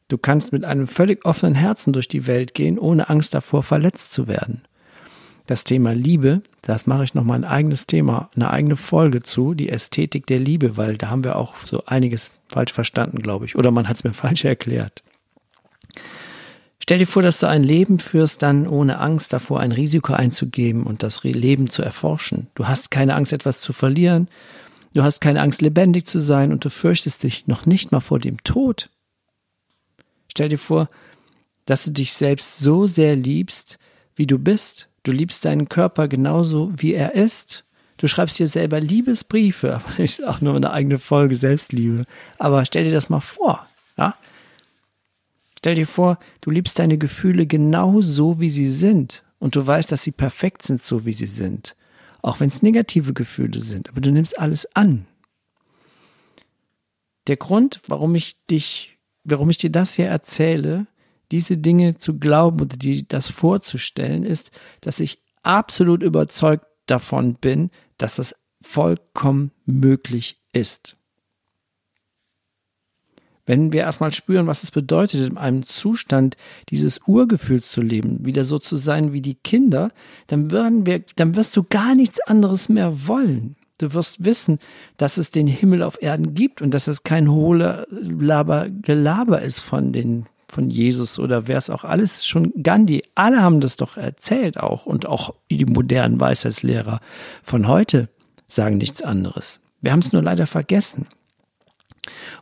Du 0.08 0.18
kannst 0.18 0.52
mit 0.52 0.64
einem 0.64 0.86
völlig 0.86 1.24
offenen 1.24 1.54
Herzen 1.54 1.92
durch 1.92 2.06
die 2.06 2.26
Welt 2.26 2.54
gehen, 2.54 2.78
ohne 2.78 3.08
Angst 3.08 3.34
davor, 3.34 3.62
verletzt 3.62 4.12
zu 4.12 4.28
werden. 4.28 4.62
Das 5.46 5.64
Thema 5.64 5.94
Liebe, 5.94 6.42
das 6.62 6.86
mache 6.86 7.04
ich 7.04 7.14
nochmal 7.14 7.38
ein 7.38 7.44
eigenes 7.44 7.86
Thema, 7.86 8.30
eine 8.34 8.50
eigene 8.50 8.76
Folge 8.76 9.22
zu, 9.22 9.54
die 9.54 9.68
Ästhetik 9.68 10.26
der 10.26 10.40
Liebe, 10.40 10.76
weil 10.76 10.96
da 10.96 11.08
haben 11.08 11.24
wir 11.24 11.36
auch 11.36 11.54
so 11.56 11.84
einiges 11.86 12.32
falsch 12.48 12.72
verstanden, 12.72 13.20
glaube 13.20 13.44
ich. 13.44 13.56
Oder 13.56 13.70
man 13.70 13.88
hat 13.88 13.96
es 13.96 14.04
mir 14.04 14.12
falsch 14.12 14.44
erklärt. 14.44 15.02
Stell 16.80 16.98
dir 16.98 17.06
vor, 17.06 17.22
dass 17.22 17.40
du 17.40 17.48
ein 17.48 17.64
Leben 17.64 17.98
führst, 17.98 18.42
dann 18.42 18.68
ohne 18.68 19.00
Angst 19.00 19.32
davor, 19.32 19.58
ein 19.58 19.72
Risiko 19.72 20.12
einzugeben 20.12 20.84
und 20.84 21.02
das 21.02 21.24
Leben 21.24 21.68
zu 21.68 21.82
erforschen. 21.82 22.46
Du 22.54 22.68
hast 22.68 22.92
keine 22.92 23.16
Angst, 23.16 23.32
etwas 23.32 23.60
zu 23.60 23.72
verlieren. 23.72 24.28
Du 24.94 25.02
hast 25.02 25.20
keine 25.20 25.42
Angst, 25.42 25.62
lebendig 25.62 26.06
zu 26.06 26.20
sein 26.20 26.52
und 26.52 26.64
du 26.64 26.70
fürchtest 26.70 27.24
dich 27.24 27.48
noch 27.48 27.66
nicht 27.66 27.90
mal 27.90 28.00
vor 28.00 28.20
dem 28.20 28.42
Tod. 28.44 28.88
Stell 30.36 30.50
dir 30.50 30.58
vor, 30.58 30.90
dass 31.64 31.84
du 31.84 31.92
dich 31.92 32.12
selbst 32.12 32.58
so 32.58 32.86
sehr 32.86 33.16
liebst, 33.16 33.78
wie 34.16 34.26
du 34.26 34.38
bist. 34.38 34.90
Du 35.02 35.10
liebst 35.10 35.46
deinen 35.46 35.70
Körper 35.70 36.08
genauso, 36.08 36.70
wie 36.76 36.92
er 36.92 37.14
ist. 37.14 37.64
Du 37.96 38.06
schreibst 38.06 38.38
dir 38.38 38.46
selber 38.46 38.78
Liebesbriefe, 38.78 39.74
aber 39.76 39.88
das 39.96 40.18
ist 40.18 40.26
auch 40.26 40.42
nur 40.42 40.54
eine 40.54 40.72
eigene 40.72 40.98
Folge 40.98 41.36
Selbstliebe. 41.36 42.04
Aber 42.38 42.66
stell 42.66 42.84
dir 42.84 42.92
das 42.92 43.08
mal 43.08 43.20
vor, 43.20 43.66
ja? 43.96 44.14
Stell 45.58 45.74
dir 45.74 45.86
vor, 45.86 46.18
du 46.42 46.50
liebst 46.50 46.78
deine 46.78 46.98
Gefühle 46.98 47.46
genau 47.46 48.02
so, 48.02 48.38
wie 48.38 48.50
sie 48.50 48.70
sind. 48.70 49.24
Und 49.38 49.56
du 49.56 49.66
weißt, 49.66 49.90
dass 49.90 50.02
sie 50.02 50.12
perfekt 50.12 50.64
sind, 50.64 50.82
so 50.82 51.06
wie 51.06 51.14
sie 51.14 51.26
sind. 51.26 51.76
Auch 52.20 52.40
wenn 52.40 52.48
es 52.48 52.62
negative 52.62 53.14
Gefühle 53.14 53.60
sind. 53.60 53.88
Aber 53.88 54.02
du 54.02 54.10
nimmst 54.10 54.38
alles 54.38 54.68
an. 54.76 55.06
Der 57.26 57.38
Grund, 57.38 57.80
warum 57.88 58.14
ich 58.14 58.36
dich 58.50 58.95
warum 59.26 59.50
ich 59.50 59.58
dir 59.58 59.70
das 59.70 59.94
hier 59.94 60.06
erzähle, 60.06 60.86
diese 61.32 61.58
Dinge 61.58 61.96
zu 61.96 62.18
glauben 62.18 62.60
oder 62.60 62.76
dir 62.76 63.02
das 63.02 63.28
vorzustellen, 63.28 64.24
ist, 64.24 64.52
dass 64.80 65.00
ich 65.00 65.18
absolut 65.42 66.02
überzeugt 66.02 66.66
davon 66.86 67.34
bin, 67.34 67.70
dass 67.98 68.16
das 68.16 68.36
vollkommen 68.62 69.50
möglich 69.64 70.40
ist. 70.52 70.96
Wenn 73.44 73.72
wir 73.72 73.82
erstmal 73.82 74.12
spüren, 74.12 74.48
was 74.48 74.64
es 74.64 74.72
bedeutet, 74.72 75.20
in 75.20 75.36
einem 75.36 75.62
Zustand 75.62 76.36
dieses 76.68 77.00
Urgefühls 77.06 77.70
zu 77.70 77.80
leben, 77.80 78.26
wieder 78.26 78.42
so 78.42 78.58
zu 78.58 78.74
sein 78.74 79.12
wie 79.12 79.20
die 79.20 79.36
Kinder, 79.36 79.92
dann, 80.26 80.50
wir, 80.50 81.04
dann 81.14 81.36
wirst 81.36 81.56
du 81.56 81.62
gar 81.62 81.94
nichts 81.94 82.20
anderes 82.20 82.68
mehr 82.68 83.06
wollen. 83.06 83.54
Du 83.78 83.92
wirst 83.92 84.24
wissen, 84.24 84.58
dass 84.96 85.16
es 85.16 85.30
den 85.30 85.46
Himmel 85.46 85.82
auf 85.82 86.02
Erden 86.02 86.34
gibt 86.34 86.62
und 86.62 86.72
dass 86.72 86.86
es 86.88 87.02
kein 87.02 87.30
hohler 87.30 87.86
Laber, 87.90 88.68
Gelaber 88.68 89.42
ist 89.42 89.60
von 89.60 89.92
den 89.92 90.26
von 90.48 90.70
Jesus 90.70 91.18
oder 91.18 91.48
wer 91.48 91.58
es 91.58 91.70
auch 91.70 91.84
alles 91.84 92.24
schon 92.24 92.52
Gandhi, 92.62 93.02
alle 93.16 93.42
haben 93.42 93.60
das 93.60 93.76
doch 93.76 93.96
erzählt 93.96 94.58
auch 94.58 94.86
und 94.86 95.06
auch 95.06 95.34
die 95.50 95.64
modernen 95.64 96.20
Weisheitslehrer 96.20 97.00
von 97.42 97.66
heute 97.66 98.08
sagen 98.46 98.78
nichts 98.78 99.02
anderes. 99.02 99.60
Wir 99.80 99.92
haben 99.92 100.00
es 100.00 100.12
nur 100.12 100.22
leider 100.22 100.46
vergessen. 100.46 101.06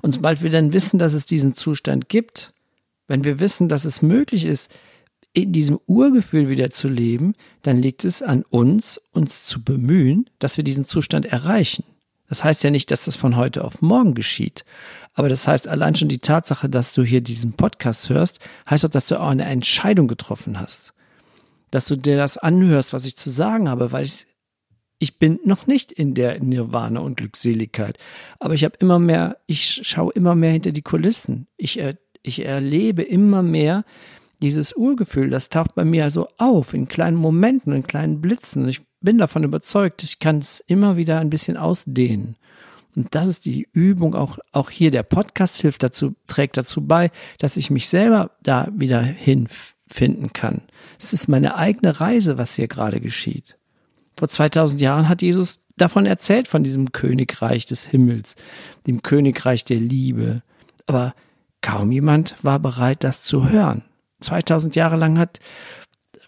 Und 0.03 0.17
sobald 0.17 0.43
wir 0.43 0.51
dann 0.51 0.73
wissen, 0.73 0.99
dass 0.99 1.15
es 1.15 1.25
diesen 1.25 1.55
Zustand 1.55 2.09
gibt, 2.09 2.53
wenn 3.09 3.25
wir 3.25 3.41
wissen, 3.41 3.69
dass 3.69 3.85
es 3.85 4.03
möglich 4.03 4.45
ist, 4.45 4.71
in 5.35 5.53
diesem 5.53 5.79
Urgefühl 5.87 6.49
wieder 6.49 6.71
zu 6.71 6.89
leben, 6.89 7.35
dann 7.63 7.77
liegt 7.77 8.05
es 8.05 8.23
an 8.23 8.45
uns, 8.49 9.01
uns 9.11 9.45
zu 9.45 9.63
bemühen, 9.63 10.31
dass 10.39 10.57
wir 10.57 10.65
diesen 10.65 10.87
Zustand 10.87 11.27
erreichen. 11.27 11.85
Das 12.29 12.43
heißt 12.43 12.65
ja 12.65 12.71
nicht, 12.71 12.91
dass 12.91 13.05
das 13.05 13.17
von 13.17 13.37
heute 13.37 13.65
auf 13.65 13.83
morgen 13.83 14.15
geschieht. 14.15 14.65
Aber 15.13 15.29
das 15.29 15.47
heißt, 15.47 15.69
allein 15.69 15.95
schon 15.95 16.09
die 16.09 16.19
Tatsache, 16.19 16.69
dass 16.69 16.95
du 16.95 17.03
hier 17.03 17.21
diesen 17.21 17.53
Podcast 17.53 18.09
hörst, 18.09 18.41
heißt 18.71 18.87
auch, 18.87 18.91
dass 18.91 19.09
du 19.09 19.21
auch 19.21 19.29
eine 19.29 19.45
Entscheidung 19.45 20.09
getroffen 20.09 20.59
hast. 20.59 20.95
Dass 21.71 21.87
du 21.87 21.97
dir 21.97 22.17
das 22.17 22.39
anhörst, 22.39 22.93
was 22.93 23.05
ich 23.05 23.17
zu 23.17 23.29
sagen 23.29 23.69
habe, 23.69 23.93
weil 23.93 24.05
ich, 24.05 24.27
ich 25.01 25.19
bin 25.19 25.41
noch 25.45 25.67
nicht 25.67 25.93
in 25.93 26.15
der 26.15 26.41
Nirvana 26.41 27.01
und 27.01 27.17
Glückseligkeit. 27.17 27.99
Aber 28.39 28.55
ich 28.55 28.65
habe 28.65 28.77
immer 28.79 29.01
mehr, 29.01 29.37
ich 29.47 29.81
schaue 29.83 30.13
immer 30.13 30.37
mehr 30.37 30.53
hinter 30.53 30.73
die 30.73 30.83
Kulissen. 30.83 31.49
Ich, 31.57 31.83
ich 32.23 32.45
erlebe 32.45 33.03
immer 33.03 33.43
mehr, 33.43 33.85
dieses 34.45 34.75
Urgefühl, 34.75 35.31
das 35.31 35.49
taucht 35.49 35.75
bei 35.75 35.85
mir 35.85 36.05
also 36.05 36.29
auf 36.39 36.75
in 36.75 36.87
kleinen 36.87 37.17
Momenten, 37.17 37.73
in 37.73 37.87
kleinen 37.87 38.21
Blitzen. 38.21 38.69
Ich 38.69 38.83
bin 39.01 39.19
davon 39.19 39.43
überzeugt, 39.43 40.03
ich 40.03 40.19
kann 40.19 40.39
es 40.39 40.61
immer 40.67 40.97
wieder 40.97 41.19
ein 41.19 41.31
bisschen 41.31 41.57
ausdehnen. 41.57 42.37
Und 42.95 43.15
das 43.15 43.27
ist 43.27 43.45
die 43.47 43.67
Übung, 43.73 44.15
auch, 44.15 44.39
auch 44.53 44.71
hier 44.71 44.91
der 44.91 45.03
Podcast 45.03 45.61
hilft 45.61 45.83
dazu, 45.83 46.15
trägt 46.27 46.57
dazu 46.57 46.87
bei, 46.87 47.11
dass 47.39 47.57
ich 47.57 47.71
mich 47.71 47.89
selber 47.89 48.33
da 48.43 48.69
wieder 48.73 49.03
hinfinden 49.03 50.33
kann. 50.33 50.63
Es 50.99 51.13
ist 51.13 51.27
meine 51.29 51.57
eigene 51.57 52.01
Reise, 52.01 52.39
was 52.39 52.55
hier 52.55 52.69
gerade 52.69 53.01
geschieht. 53.01 53.57
Vor 54.17 54.29
2000 54.29 54.81
Jahren 54.81 55.09
hat 55.09 55.23
Jesus 55.23 55.61
davon 55.77 56.07
erzählt, 56.07 56.47
von 56.47 56.63
diesem 56.63 56.93
Königreich 56.93 57.67
des 57.67 57.87
Himmels, 57.87 58.37
dem 58.87 59.03
Königreich 59.03 59.65
der 59.65 59.81
Liebe. 59.81 60.43
Aber 60.87 61.15
kaum 61.63 61.91
jemand 61.91 62.37
war 62.43 62.61
bereit, 62.61 63.03
das 63.03 63.23
zu 63.23 63.49
hören. 63.49 63.83
2000 64.21 64.77
Jahre 64.77 64.97
lang 64.97 65.19
hat, 65.19 65.41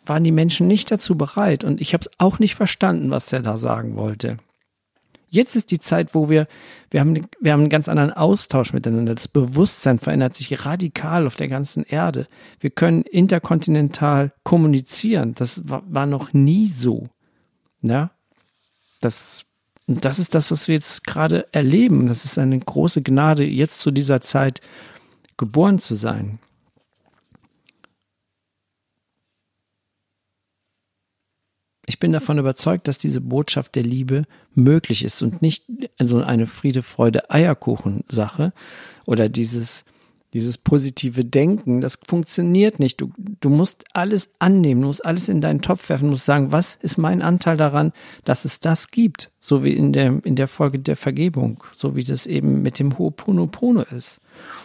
waren 0.05 0.25
die 0.25 0.33
Menschen 0.33 0.67
nicht 0.67 0.91
dazu 0.91 1.17
bereit. 1.17 1.65
Und 1.65 1.81
ich 1.81 1.93
habe 1.93 2.03
es 2.03 2.11
auch 2.19 2.39
nicht 2.39 2.55
verstanden, 2.55 3.11
was 3.11 3.27
der 3.27 3.43
da 3.43 3.57
sagen 3.57 3.97
wollte. 3.97 4.39
Jetzt 5.29 5.57
ist 5.57 5.71
die 5.73 5.81
Zeit, 5.81 6.15
wo 6.15 6.31
wir, 6.31 6.47
wir 6.91 7.01
haben, 7.01 7.29
wir 7.41 7.53
haben 7.53 7.61
einen 7.61 7.69
ganz 7.69 7.89
anderen 7.89 8.13
Austausch 8.13 8.73
miteinander. 8.73 9.15
Das 9.15 9.29
Bewusstsein 9.29 9.99
verändert 9.99 10.35
sich 10.35 10.65
radikal 10.65 11.27
auf 11.27 11.35
der 11.35 11.49
ganzen 11.49 11.83
Erde. 11.83 12.29
Wir 12.61 12.71
können 12.71 13.03
interkontinental 13.03 14.33
kommunizieren. 14.45 15.35
Das 15.35 15.69
war, 15.69 15.83
war 15.89 16.07
noch 16.07 16.33
nie 16.33 16.69
so. 16.69 17.09
Ja, 17.83 18.13
das, 19.01 19.45
das 19.87 20.19
ist 20.19 20.35
das, 20.35 20.51
was 20.51 20.69
wir 20.69 20.77
jetzt 20.77 21.07
gerade 21.07 21.47
erleben. 21.53 22.07
Das 22.07 22.25
ist 22.25 22.39
eine 22.39 22.59
große 22.59 23.03
Gnade, 23.03 23.45
jetzt 23.45 23.81
zu 23.81 23.91
dieser 23.91 24.21
Zeit 24.21 24.61
geboren 25.37 25.81
zu 25.81 25.97
sein. 25.97 26.39
Ich 31.87 31.99
bin 32.01 32.13
davon 32.13 32.39
überzeugt, 32.39 32.89
dass 32.89 32.99
diese 32.99 33.21
Botschaft 33.21 33.77
der 33.77 33.85
Liebe 33.85 34.25
möglich 34.55 35.05
ist 35.05 35.23
und 35.23 35.41
nicht 35.41 35.65
so 36.01 36.21
eine 36.21 36.47
Friede, 36.47 36.83
Freude, 36.83 37.31
Eierkuchen 37.31 38.05
Sache 38.09 38.53
oder 39.07 39.29
dieses 39.29 39.85
dieses 40.37 40.59
positive 40.59 41.25
Denken, 41.25 41.81
das 41.81 41.99
funktioniert 42.07 42.79
nicht. 42.79 43.01
Du, 43.01 43.11
du 43.17 43.49
musst 43.49 43.85
alles 43.95 44.29
annehmen, 44.39 44.83
du 44.83 44.89
musst 44.89 45.07
alles 45.07 45.31
in 45.31 45.41
deinen 45.41 45.63
Topf 45.63 45.89
werfen, 45.89 46.07
du 46.07 46.11
musst 46.11 46.27
sagen, 46.27 46.53
was 46.53 46.75
ist 46.77 46.99
mein 46.99 47.23
Anteil 47.23 47.57
daran, 47.57 47.93
dass 48.25 48.45
es 48.45 48.61
das 48.61 48.91
gibt, 48.91 49.31
so 49.41 49.65
wie 49.65 49.73
in 49.73 49.95
der, 49.95 50.21
in 50.27 50.37
der 50.37 50.47
Folge 50.47 50.79
der 50.79 50.97
Vergebung, 50.97 51.65
so 51.75 51.97
wie 51.97 52.05
das 52.05 52.27
eben 52.27 52.61
mit 52.61 52.79
dem 52.79 52.99
Ho'oponopono 52.99 53.83
ist. 53.97 54.21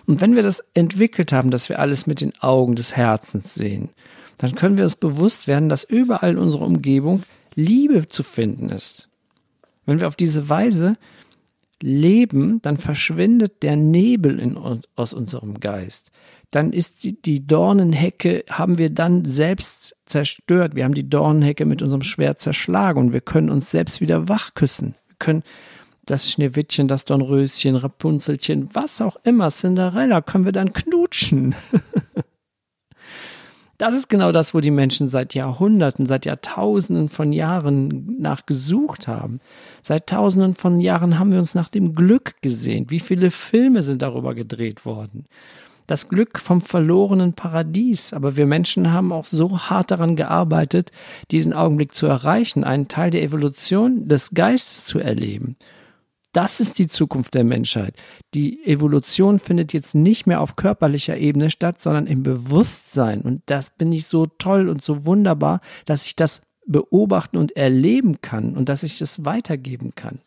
Und 0.08 0.20
wenn 0.20 0.36
wir 0.36 0.44
das 0.44 0.62
entwickelt 0.74 1.32
haben, 1.32 1.52
dass 1.52 1.70
wir 1.70 1.80
alles 1.80 2.06
mit 2.06 2.20
den 2.20 2.34
Augen 2.42 2.76
des 2.76 2.98
Herzens 2.98 3.54
sehen, 3.54 3.92
dann 4.42 4.56
können 4.56 4.78
wir 4.78 4.86
uns 4.86 4.96
bewusst 4.96 5.48
werden, 5.48 5.70
dass 5.70 5.84
überall 5.84 6.32
in 6.32 6.38
unserer 6.40 6.66
Umgebung 6.66 7.22
Liebe 7.54 8.08
zu 8.08 8.24
finden 8.24 8.70
ist. 8.70 9.08
Wenn 9.86 10.00
wir 10.00 10.08
auf 10.08 10.16
diese 10.16 10.50
Weise 10.50 10.98
leben, 11.80 12.60
dann 12.64 12.78
verschwindet 12.78 13.62
der 13.62 13.76
Nebel 13.76 14.40
in, 14.40 14.58
aus 14.96 15.14
unserem 15.14 15.60
Geist. 15.60 16.12
Dann 16.50 16.74
ist 16.74 17.04
die, 17.04 17.22
die 17.22 17.46
Dornenhecke, 17.46 18.44
haben 18.50 18.80
wir 18.80 18.90
dann 18.90 19.26
selbst 19.26 19.96
zerstört. 20.08 20.74
Wir 20.76 20.86
haben 20.86 20.96
die 20.96 21.08
Dornenhecke 21.08 21.66
mit 21.66 21.84
unserem 21.84 22.02
Schwert 22.02 22.40
zerschlagen 22.40 23.00
und 23.00 23.14
wir 23.14 23.22
können 23.22 23.52
uns 23.52 23.70
selbst 23.70 24.02
wieder 24.02 24.28
wachküssen. 24.28 24.96
Wir 25.08 25.16
können 25.20 25.44
das 26.06 26.32
Schneewittchen, 26.32 26.88
das 26.88 27.06
Dornröschen, 27.06 27.76
Rapunzelchen, 27.76 28.74
was 28.74 29.02
auch 29.02 29.18
immer, 29.24 29.52
Cinderella, 29.52 30.22
können 30.22 30.46
wir 30.46 30.52
dann 30.52 30.74
knutschen. 30.74 31.54
Das 33.82 33.96
ist 33.96 34.10
genau 34.10 34.32
das, 34.32 34.54
wo 34.54 34.60
die 34.60 34.70
Menschen 34.70 35.08
seit 35.08 35.34
Jahrhunderten, 35.34 36.06
seit 36.06 36.28
Jahrtausenden 36.28 37.10
von 37.10 37.34
Jahren 37.34 38.16
nachgesucht 38.20 39.08
haben. 39.08 39.40
Seit 39.82 40.06
Tausenden 40.06 40.54
von 40.54 40.80
Jahren 40.80 41.18
haben 41.18 41.32
wir 41.32 41.40
uns 41.40 41.56
nach 41.56 41.68
dem 41.68 41.96
Glück 41.96 42.36
gesehnt. 42.44 42.92
Wie 42.92 43.00
viele 43.00 43.32
Filme 43.32 43.82
sind 43.82 44.04
darüber 44.04 44.36
gedreht 44.36 44.86
worden? 44.86 45.26
Das 45.88 46.10
Glück 46.10 46.38
vom 46.38 46.62
verlorenen 46.62 47.34
Paradies. 47.34 48.14
Aber 48.14 48.38
wir 48.38 48.46
Menschen 48.46 48.94
haben 48.94 49.12
auch 49.12 49.26
so 49.26 49.58
hart 49.58 49.90
daran 49.90 50.16
gearbeitet, 50.16 50.92
diesen 51.32 51.52
Augenblick 51.52 51.96
zu 51.96 52.06
erreichen, 52.06 52.64
einen 52.64 52.88
Teil 52.88 53.10
der 53.10 53.24
Evolution 53.24 54.08
des 54.08 54.36
Geistes 54.36 54.86
zu 54.86 55.00
erleben. 55.00 55.56
Das 56.32 56.62
ist 56.62 56.80
die 56.80 56.88
Zukunft 56.88 57.34
der 57.34 57.44
Menschheit. 57.44 57.96
Die 58.34 58.66
Evolution 58.66 59.40
findet 59.40 59.74
jetzt 59.74 59.96
nicht 59.96 60.28
mehr 60.28 60.40
auf 60.40 60.56
körperlicher 60.56 61.18
Ebene 61.18 61.50
statt, 61.50 61.82
sondern 61.82 62.08
im 62.08 62.24
Bewusstsein. 62.24 63.22
Und 63.22 63.42
das 63.48 63.72
bin 63.72 63.92
ich 63.92 64.08
so 64.08 64.26
toll 64.26 64.70
und 64.70 64.84
so 64.84 65.06
wunderbar, 65.06 65.60
dass 65.86 66.06
ich 66.06 66.16
das 66.16 66.42
beobachten 66.66 67.38
und 67.38 67.58
erleben 67.58 68.22
kann 68.22 68.56
und 68.56 68.70
dass 68.70 68.84
ich 68.84 68.98
das 68.98 69.26
weitergeben 69.26 69.94
kann. 69.96 70.20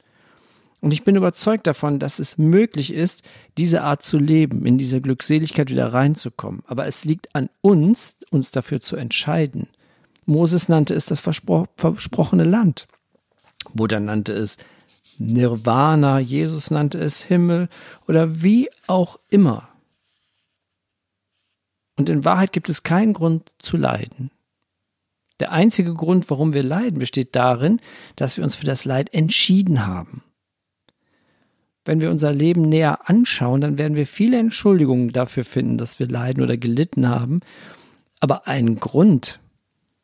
Und 0.85 0.93
ich 0.93 1.03
bin 1.03 1.17
überzeugt 1.17 1.67
davon, 1.67 1.99
dass 1.99 2.19
es 2.19 2.37
möglich 2.37 2.93
ist, 2.93 3.23
diese 3.57 3.81
Art 3.81 4.03
zu 4.03 4.19
leben, 4.19 4.67
in 4.67 4.77
diese 4.77 5.01
Glückseligkeit 5.01 5.71
wieder 5.71 5.95
reinzukommen. 5.95 6.63
Aber 6.67 6.87
es 6.87 7.07
liegt 7.07 7.35
an 7.35 7.49
uns, 7.63 8.19
uns 8.31 8.51
dafür 8.51 8.83
zu 8.83 8.97
entscheiden. 8.97 9.69
Moses 10.27 10.69
nannte 10.69 10.95
es 10.95 11.07
das 11.07 11.23
verspro 11.23 11.67
versprochene 11.77 12.45
Land. 12.45 12.87
Buddha 13.73 13.99
nannte 13.99 14.35
es 14.35 14.59
Nirvana, 15.19 16.19
Jesus 16.19 16.71
nannte 16.71 16.99
es 16.99 17.23
Himmel 17.23 17.69
oder 18.07 18.43
wie 18.43 18.69
auch 18.87 19.19
immer. 19.31 19.69
Und 21.97 22.09
in 22.09 22.25
Wahrheit 22.25 22.53
gibt 22.53 22.69
es 22.69 22.83
keinen 22.83 23.13
Grund 23.13 23.53
zu 23.59 23.77
leiden. 23.77 24.31
Der 25.41 25.53
einzige 25.53 25.95
Grund, 25.95 26.31
warum 26.31 26.55
wir 26.55 26.63
leiden, 26.63 26.99
besteht 26.99 27.35
darin, 27.35 27.81
dass 28.17 28.37
wir 28.37 28.45
uns 28.45 28.57
für 28.57 28.67
das 28.67 28.85
Leid 28.85 29.13
entschieden 29.13 29.87
haben. 29.87 30.23
Wenn 31.85 32.01
wir 32.01 32.11
unser 32.11 32.33
Leben 32.33 32.63
näher 32.63 33.11
anschauen, 33.11 33.61
dann 33.61 33.79
werden 33.79 33.97
wir 33.97 34.07
viele 34.07 34.39
Entschuldigungen 34.39 35.13
dafür 35.13 35.45
finden, 35.45 35.77
dass 35.77 35.99
wir 35.99 36.09
leiden 36.09 36.43
oder 36.43 36.57
gelitten 36.57 37.09
haben. 37.09 37.41
Aber 38.21 38.47
einen 38.47 38.81
Grund, 38.81 39.41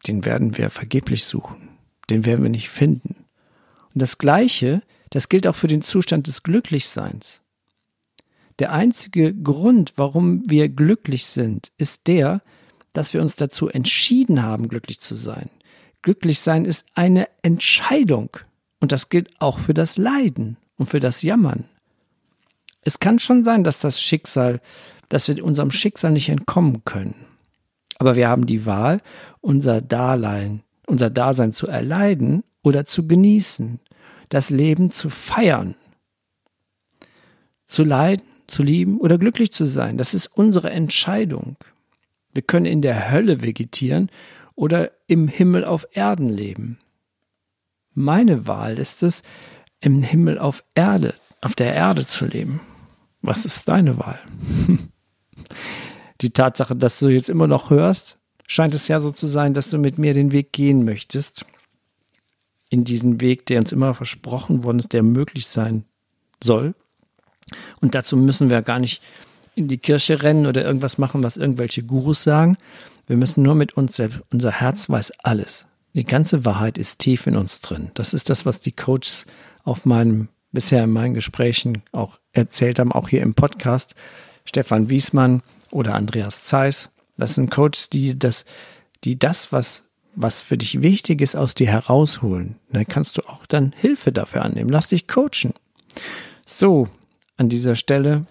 den 0.07 0.25
werden 0.25 0.59
wir 0.59 0.69
vergeblich 0.69 1.25
suchen. 1.25 1.69
Den 2.11 2.27
werden 2.27 2.43
wir 2.43 2.51
nicht 2.51 2.69
finden. 2.69 3.25
Und 3.95 4.03
das 4.03 4.19
Gleiche 4.19 4.83
das 5.11 5.29
gilt 5.29 5.47
auch 5.47 5.57
für 5.57 5.69
den 5.69 5.83
Zustand 5.83 6.27
des 6.27 6.43
Glücklichseins. 6.43 7.43
Der 8.61 8.73
einzige 8.73 9.35
Grund, 9.35 9.95
warum 9.97 10.43
wir 10.49 10.69
glücklich 10.69 11.27
sind, 11.27 11.73
ist 11.79 12.07
der, 12.07 12.43
dass 12.93 13.15
wir 13.15 13.21
uns 13.21 13.37
dazu 13.37 13.69
entschieden 13.69 14.43
haben, 14.43 14.69
glücklich 14.69 15.01
zu 15.01 15.17
sein. 15.17 15.51
Glücklich 16.03 16.41
sein 16.41 16.65
ist 16.65 16.87
eine 16.95 17.29
Entscheidung. 17.43 18.37
Und 18.81 18.93
das 18.93 19.09
gilt 19.09 19.31
auch 19.41 19.59
für 19.59 19.75
das 19.75 19.97
Leiden 19.97 20.57
und 20.77 20.87
für 20.87 21.01
das 21.01 21.23
Jammern. 21.23 21.65
Es 22.83 23.01
kann 23.01 23.19
schon 23.19 23.45
sein, 23.45 23.65
dass 23.65 23.81
das 23.81 24.01
Schicksal, 24.01 24.61
dass 25.09 25.29
wir 25.29 25.45
unserem 25.45 25.71
Schicksal 25.71 26.13
nicht 26.13 26.29
entkommen 26.29 26.85
können. 26.85 27.15
Aber 27.99 28.17
wir 28.17 28.29
haben 28.29 28.47
die 28.47 28.65
Wahl, 28.65 29.03
unser 29.41 29.83
Dasein, 29.83 30.63
unser 30.87 31.11
Dasein 31.11 31.53
zu 31.53 31.67
erleiden 31.67 32.43
oder 32.63 32.87
zu 32.87 33.07
genießen 33.07 33.81
das 34.31 34.49
Leben 34.49 34.91
zu 34.91 35.11
feiern, 35.11 35.75
zu 37.67 37.85
leiden, 37.85 38.25
zu 38.47 38.63
lieben 38.63 38.99
oder 38.99 39.19
glücklich 39.19 39.53
zu 39.53 39.67
sein. 39.67 39.99
Das 39.99 40.15
ist 40.15 40.27
unsere 40.27 40.71
Entscheidung. 40.71 41.57
Wir 42.33 42.43
können 42.43 42.67
in 42.67 42.81
der 42.81 43.11
Hölle 43.11 43.43
vegetieren 43.43 44.11
oder 44.55 44.93
im 45.07 45.29
Himmel 45.29 45.65
auf 45.65 45.87
Erden 45.93 46.29
leben. 46.29 46.79
Meine 47.93 48.47
Wahl 48.47 48.79
ist 48.79 49.03
es, 49.03 49.23
im 49.81 50.03
Himmel 50.03 50.39
auf 50.39 50.65
Erde, 50.75 51.15
auf 51.41 51.55
der 51.55 51.75
Erde 51.75 52.07
zu 52.07 52.27
leben. 52.27 52.61
Was 53.23 53.45
ist 53.45 53.69
deine 53.69 53.99
Wahl? 53.99 54.21
Die 56.21 56.31
Tatsache, 56.31 56.77
dass 56.77 56.99
du 56.99 57.09
jetzt 57.09 57.31
immer 57.31 57.47
noch 57.47 57.71
hörst, 57.71 58.19
scheint 58.47 58.75
es 58.75 58.89
ja 58.89 59.01
so 59.01 59.11
zu 59.11 59.27
sein, 59.27 59.55
dass 59.55 59.71
du 59.71 59.79
mit 59.79 59.99
mir 59.99 60.13
den 60.13 60.33
Weg 60.33 60.53
gehen 60.53 60.85
möchtest 60.85 61.47
in 62.71 62.85
diesen 62.85 63.21
Weg, 63.21 63.45
der 63.47 63.59
uns 63.59 63.73
immer 63.73 63.93
versprochen 63.93 64.65
worden 64.65 64.79
ist, 64.79 64.95
der 64.95 65.03
möglich 65.03 65.47
sein 65.47 65.85
soll. 66.43 66.75
Und 67.81 67.95
dazu 67.95 68.17
müssen 68.17 68.49
wir 68.49 68.63
gar 68.63 68.79
nicht 68.79 69.03
in 69.57 69.69
die 69.69 69.79
Kirche 69.79 70.23
rennen 70.23 70.47
oder 70.47 70.65
irgendwas 70.65 70.97
machen, 70.97 71.23
was 71.23 71.37
irgendwelche 71.37 71.83
Gurus 71.83 72.23
sagen. 72.23 72.57
Wir 73.07 73.17
müssen 73.17 73.43
nur 73.43 73.57
mit 73.57 73.77
uns 73.77 73.97
selbst, 73.97 74.21
unser 74.33 74.53
Herz 74.53 74.89
weiß 74.89 75.13
alles. 75.23 75.67
Die 75.93 76.05
ganze 76.05 76.45
Wahrheit 76.45 76.79
ist 76.79 77.01
tief 77.01 77.27
in 77.27 77.37
uns 77.37 77.61
drin. 77.61 77.91
Das 77.95 78.15
ist 78.15 78.31
das, 78.31 78.47
was 78.47 78.61
die 78.61 78.73
Coaches 78.73 79.27
auf 79.65 79.85
meinem, 79.85 80.29
bisher 80.53 80.85
in 80.85 80.91
meinen 80.91 81.15
Gesprächen 81.15 81.83
auch 81.91 82.21
erzählt 82.33 82.79
haben, 82.79 82.93
auch 82.93 83.09
hier 83.09 83.23
im 83.23 83.35
Podcast. 83.35 83.97
Stefan 84.45 84.89
Wiesmann 84.89 85.43
oder 85.73 85.97
Andreas 85.97 86.45
Zeiss. 86.45 86.91
Das 87.17 87.35
sind 87.35 87.51
Coaches, 87.51 87.91
die 87.91 88.17
das, 88.17 88.45
die 89.03 89.19
das, 89.19 89.53
was 89.53 89.83
was 90.15 90.43
für 90.43 90.59
dich 90.59 90.83
wichtig 90.83 91.21
ist, 91.21 91.37
aus 91.37 91.55
dir 91.55 91.69
herausholen. 91.69 92.57
Dann 92.73 92.87
kannst 92.87 93.17
du 93.17 93.23
auch 93.29 93.47
dann 93.47 93.73
Hilfe 93.77 94.13
dafür 94.13 94.43
annehmen. 94.43 94.71
Lass 94.71 94.89
dich 94.89 95.07
coachen. 95.07 95.55
So, 96.45 96.89
an 97.37 97.49
dieser 97.49 97.77
Stelle 97.77 98.27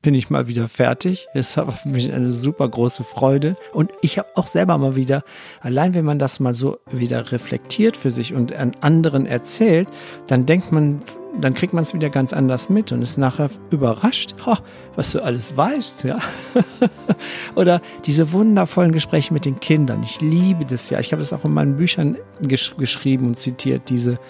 bin 0.00 0.14
ich 0.14 0.30
mal 0.30 0.46
wieder 0.46 0.68
fertig. 0.68 1.26
Es 1.34 1.56
war 1.56 1.70
für 1.72 1.88
mich 1.88 2.12
eine 2.12 2.30
super 2.30 2.68
große 2.68 3.02
Freude. 3.02 3.56
Und 3.72 3.90
ich 4.00 4.18
habe 4.18 4.28
auch 4.36 4.46
selber 4.46 4.78
mal 4.78 4.94
wieder, 4.94 5.24
allein 5.60 5.94
wenn 5.94 6.04
man 6.04 6.20
das 6.20 6.38
mal 6.38 6.54
so 6.54 6.78
wieder 6.90 7.32
reflektiert 7.32 7.96
für 7.96 8.10
sich 8.10 8.32
und 8.32 8.52
an 8.52 8.72
anderen 8.80 9.26
erzählt, 9.26 9.88
dann 10.28 10.46
denkt 10.46 10.70
man, 10.70 11.00
dann 11.40 11.52
kriegt 11.54 11.72
man 11.72 11.82
es 11.82 11.94
wieder 11.94 12.10
ganz 12.10 12.32
anders 12.32 12.68
mit 12.68 12.92
und 12.92 13.02
ist 13.02 13.18
nachher 13.18 13.50
überrascht, 13.70 14.36
oh, 14.46 14.56
was 14.94 15.12
du 15.12 15.20
alles 15.22 15.56
weißt, 15.56 16.04
ja. 16.04 16.20
Oder 17.56 17.80
diese 18.06 18.32
wundervollen 18.32 18.92
Gespräche 18.92 19.34
mit 19.34 19.44
den 19.44 19.58
Kindern. 19.58 20.02
Ich 20.04 20.20
liebe 20.20 20.64
das 20.64 20.90
ja. 20.90 21.00
Ich 21.00 21.12
habe 21.12 21.20
das 21.20 21.32
auch 21.32 21.44
in 21.44 21.52
meinen 21.52 21.76
Büchern 21.76 22.16
gesch 22.40 22.76
geschrieben 22.76 23.26
und 23.26 23.40
zitiert, 23.40 23.90
diese, 23.90 24.20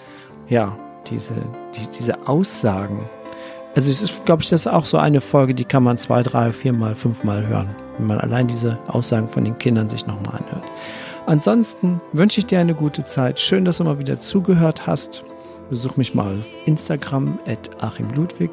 ja, 0.49 0.77
diese, 1.07 1.35
die, 1.75 1.87
diese 1.97 2.27
Aussagen 2.27 3.07
also 3.79 3.91
es 3.91 4.01
ist, 4.01 4.25
glaube 4.25 4.43
ich, 4.43 4.49
das 4.49 4.65
ist 4.65 4.67
auch 4.67 4.83
so 4.83 4.97
eine 4.97 5.21
Folge, 5.21 5.53
die 5.53 5.63
kann 5.63 5.83
man 5.83 5.97
zwei, 5.97 6.21
drei, 6.21 6.51
viermal, 6.51 6.95
fünfmal 6.95 7.47
hören, 7.47 7.73
wenn 7.97 8.07
man 8.07 8.19
allein 8.19 8.45
diese 8.45 8.77
Aussagen 8.87 9.29
von 9.29 9.45
den 9.45 9.57
Kindern 9.57 9.87
sich 9.87 10.05
nochmal 10.05 10.41
anhört. 10.41 10.69
Ansonsten 11.27 12.01
wünsche 12.11 12.41
ich 12.41 12.45
dir 12.45 12.59
eine 12.59 12.73
gute 12.73 13.05
Zeit. 13.05 13.39
Schön, 13.39 13.63
dass 13.63 13.77
du 13.77 13.85
mal 13.85 13.97
wieder 13.97 14.19
zugehört 14.19 14.85
hast. 14.85 15.23
Besuch 15.69 15.95
mich 15.95 16.13
mal 16.13 16.33
auf 16.33 16.45
Instagram 16.65 17.39
at 17.47 17.69
achimludwig 17.81 18.49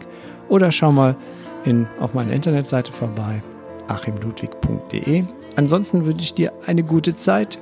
oder 0.49 0.71
schau 0.71 0.93
mal 0.93 1.17
in, 1.65 1.89
auf 1.99 2.15
meiner 2.15 2.33
Internetseite 2.33 2.93
vorbei, 2.93 3.43
achimludwig.de. 3.89 5.25
Ansonsten 5.57 6.07
wünsche 6.07 6.23
ich 6.23 6.35
dir 6.35 6.53
eine 6.67 6.85
gute 6.85 7.17
Zeit. 7.17 7.59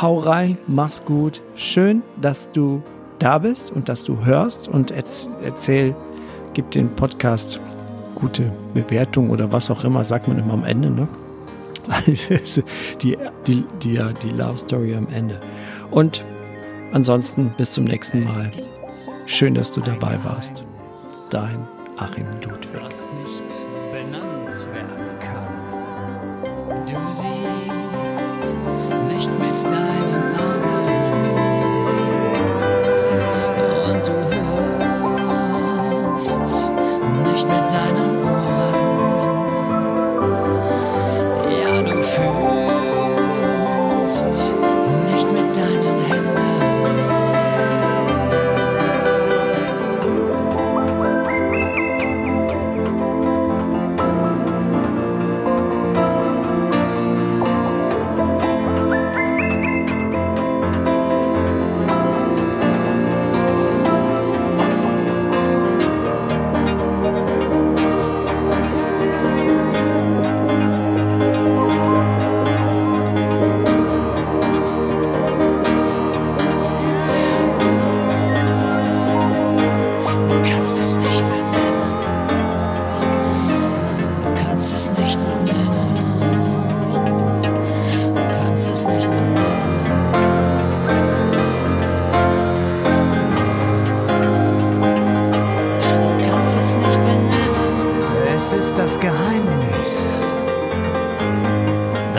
Hau 0.00 0.18
rein, 0.18 0.58
mach's 0.66 1.04
gut. 1.04 1.42
Schön, 1.54 2.02
dass 2.20 2.50
du 2.50 2.82
da 3.20 3.38
bist 3.38 3.70
und 3.70 3.88
dass 3.88 4.02
du 4.02 4.24
hörst 4.24 4.66
und 4.66 4.90
erzähl 4.90 5.94
Gib 6.54 6.70
den 6.70 6.94
Podcast 6.94 7.60
gute 8.14 8.52
Bewertung 8.74 9.30
oder 9.30 9.52
was 9.52 9.70
auch 9.70 9.84
immer, 9.84 10.04
sagt 10.04 10.28
man 10.28 10.38
immer 10.38 10.52
am 10.52 10.64
Ende, 10.64 10.90
ne? 10.90 11.08
die, 13.02 13.18
die, 13.46 13.64
die, 13.82 14.00
die 14.22 14.30
Love 14.30 14.58
Story 14.58 14.94
am 14.94 15.08
Ende. 15.08 15.40
Und 15.90 16.24
ansonsten 16.92 17.52
bis 17.56 17.72
zum 17.72 17.84
nächsten 17.84 18.24
Mal. 18.24 18.52
Schön, 19.26 19.54
dass 19.54 19.72
du 19.72 19.80
dabei 19.80 20.18
warst. 20.22 20.64
Dein 21.30 21.66
Achim 21.96 22.26
Ludwig. 22.44 22.80
benannt 23.92 24.66
werden 24.72 25.18
kann. 25.20 26.86
Du 26.86 27.12
siehst 27.12 28.56
nicht 29.08 29.30
mit 29.38 29.64
deinen 29.72 30.40
Augen 30.40 30.51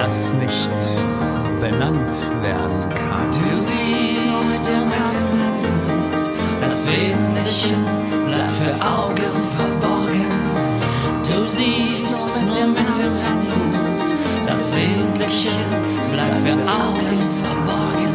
das 0.04 0.34
nicht 0.34 0.70
benannt 1.62 2.32
werden 2.42 2.89
kann. 2.89 3.32
Du 3.32 3.60
siehst 3.60 4.70
im 4.70 4.92
Herzen, 4.92 5.39
das 6.60 6.86
Wesentliche 6.86 7.76
bleibt 8.28 8.52
für 8.52 8.74
Augen 8.86 9.44
verborgen. 9.44 10.26
Du 11.24 11.48
siehst 11.48 12.42
nur 12.42 12.46
mit 12.46 12.58
dem 12.58 12.76
Herzen, 12.76 13.28
das 14.46 14.76
Wesentliche 14.76 15.52
bleibt 16.12 16.36
für 16.36 16.52
Augen 16.52 17.32
verborgen. 17.32 18.12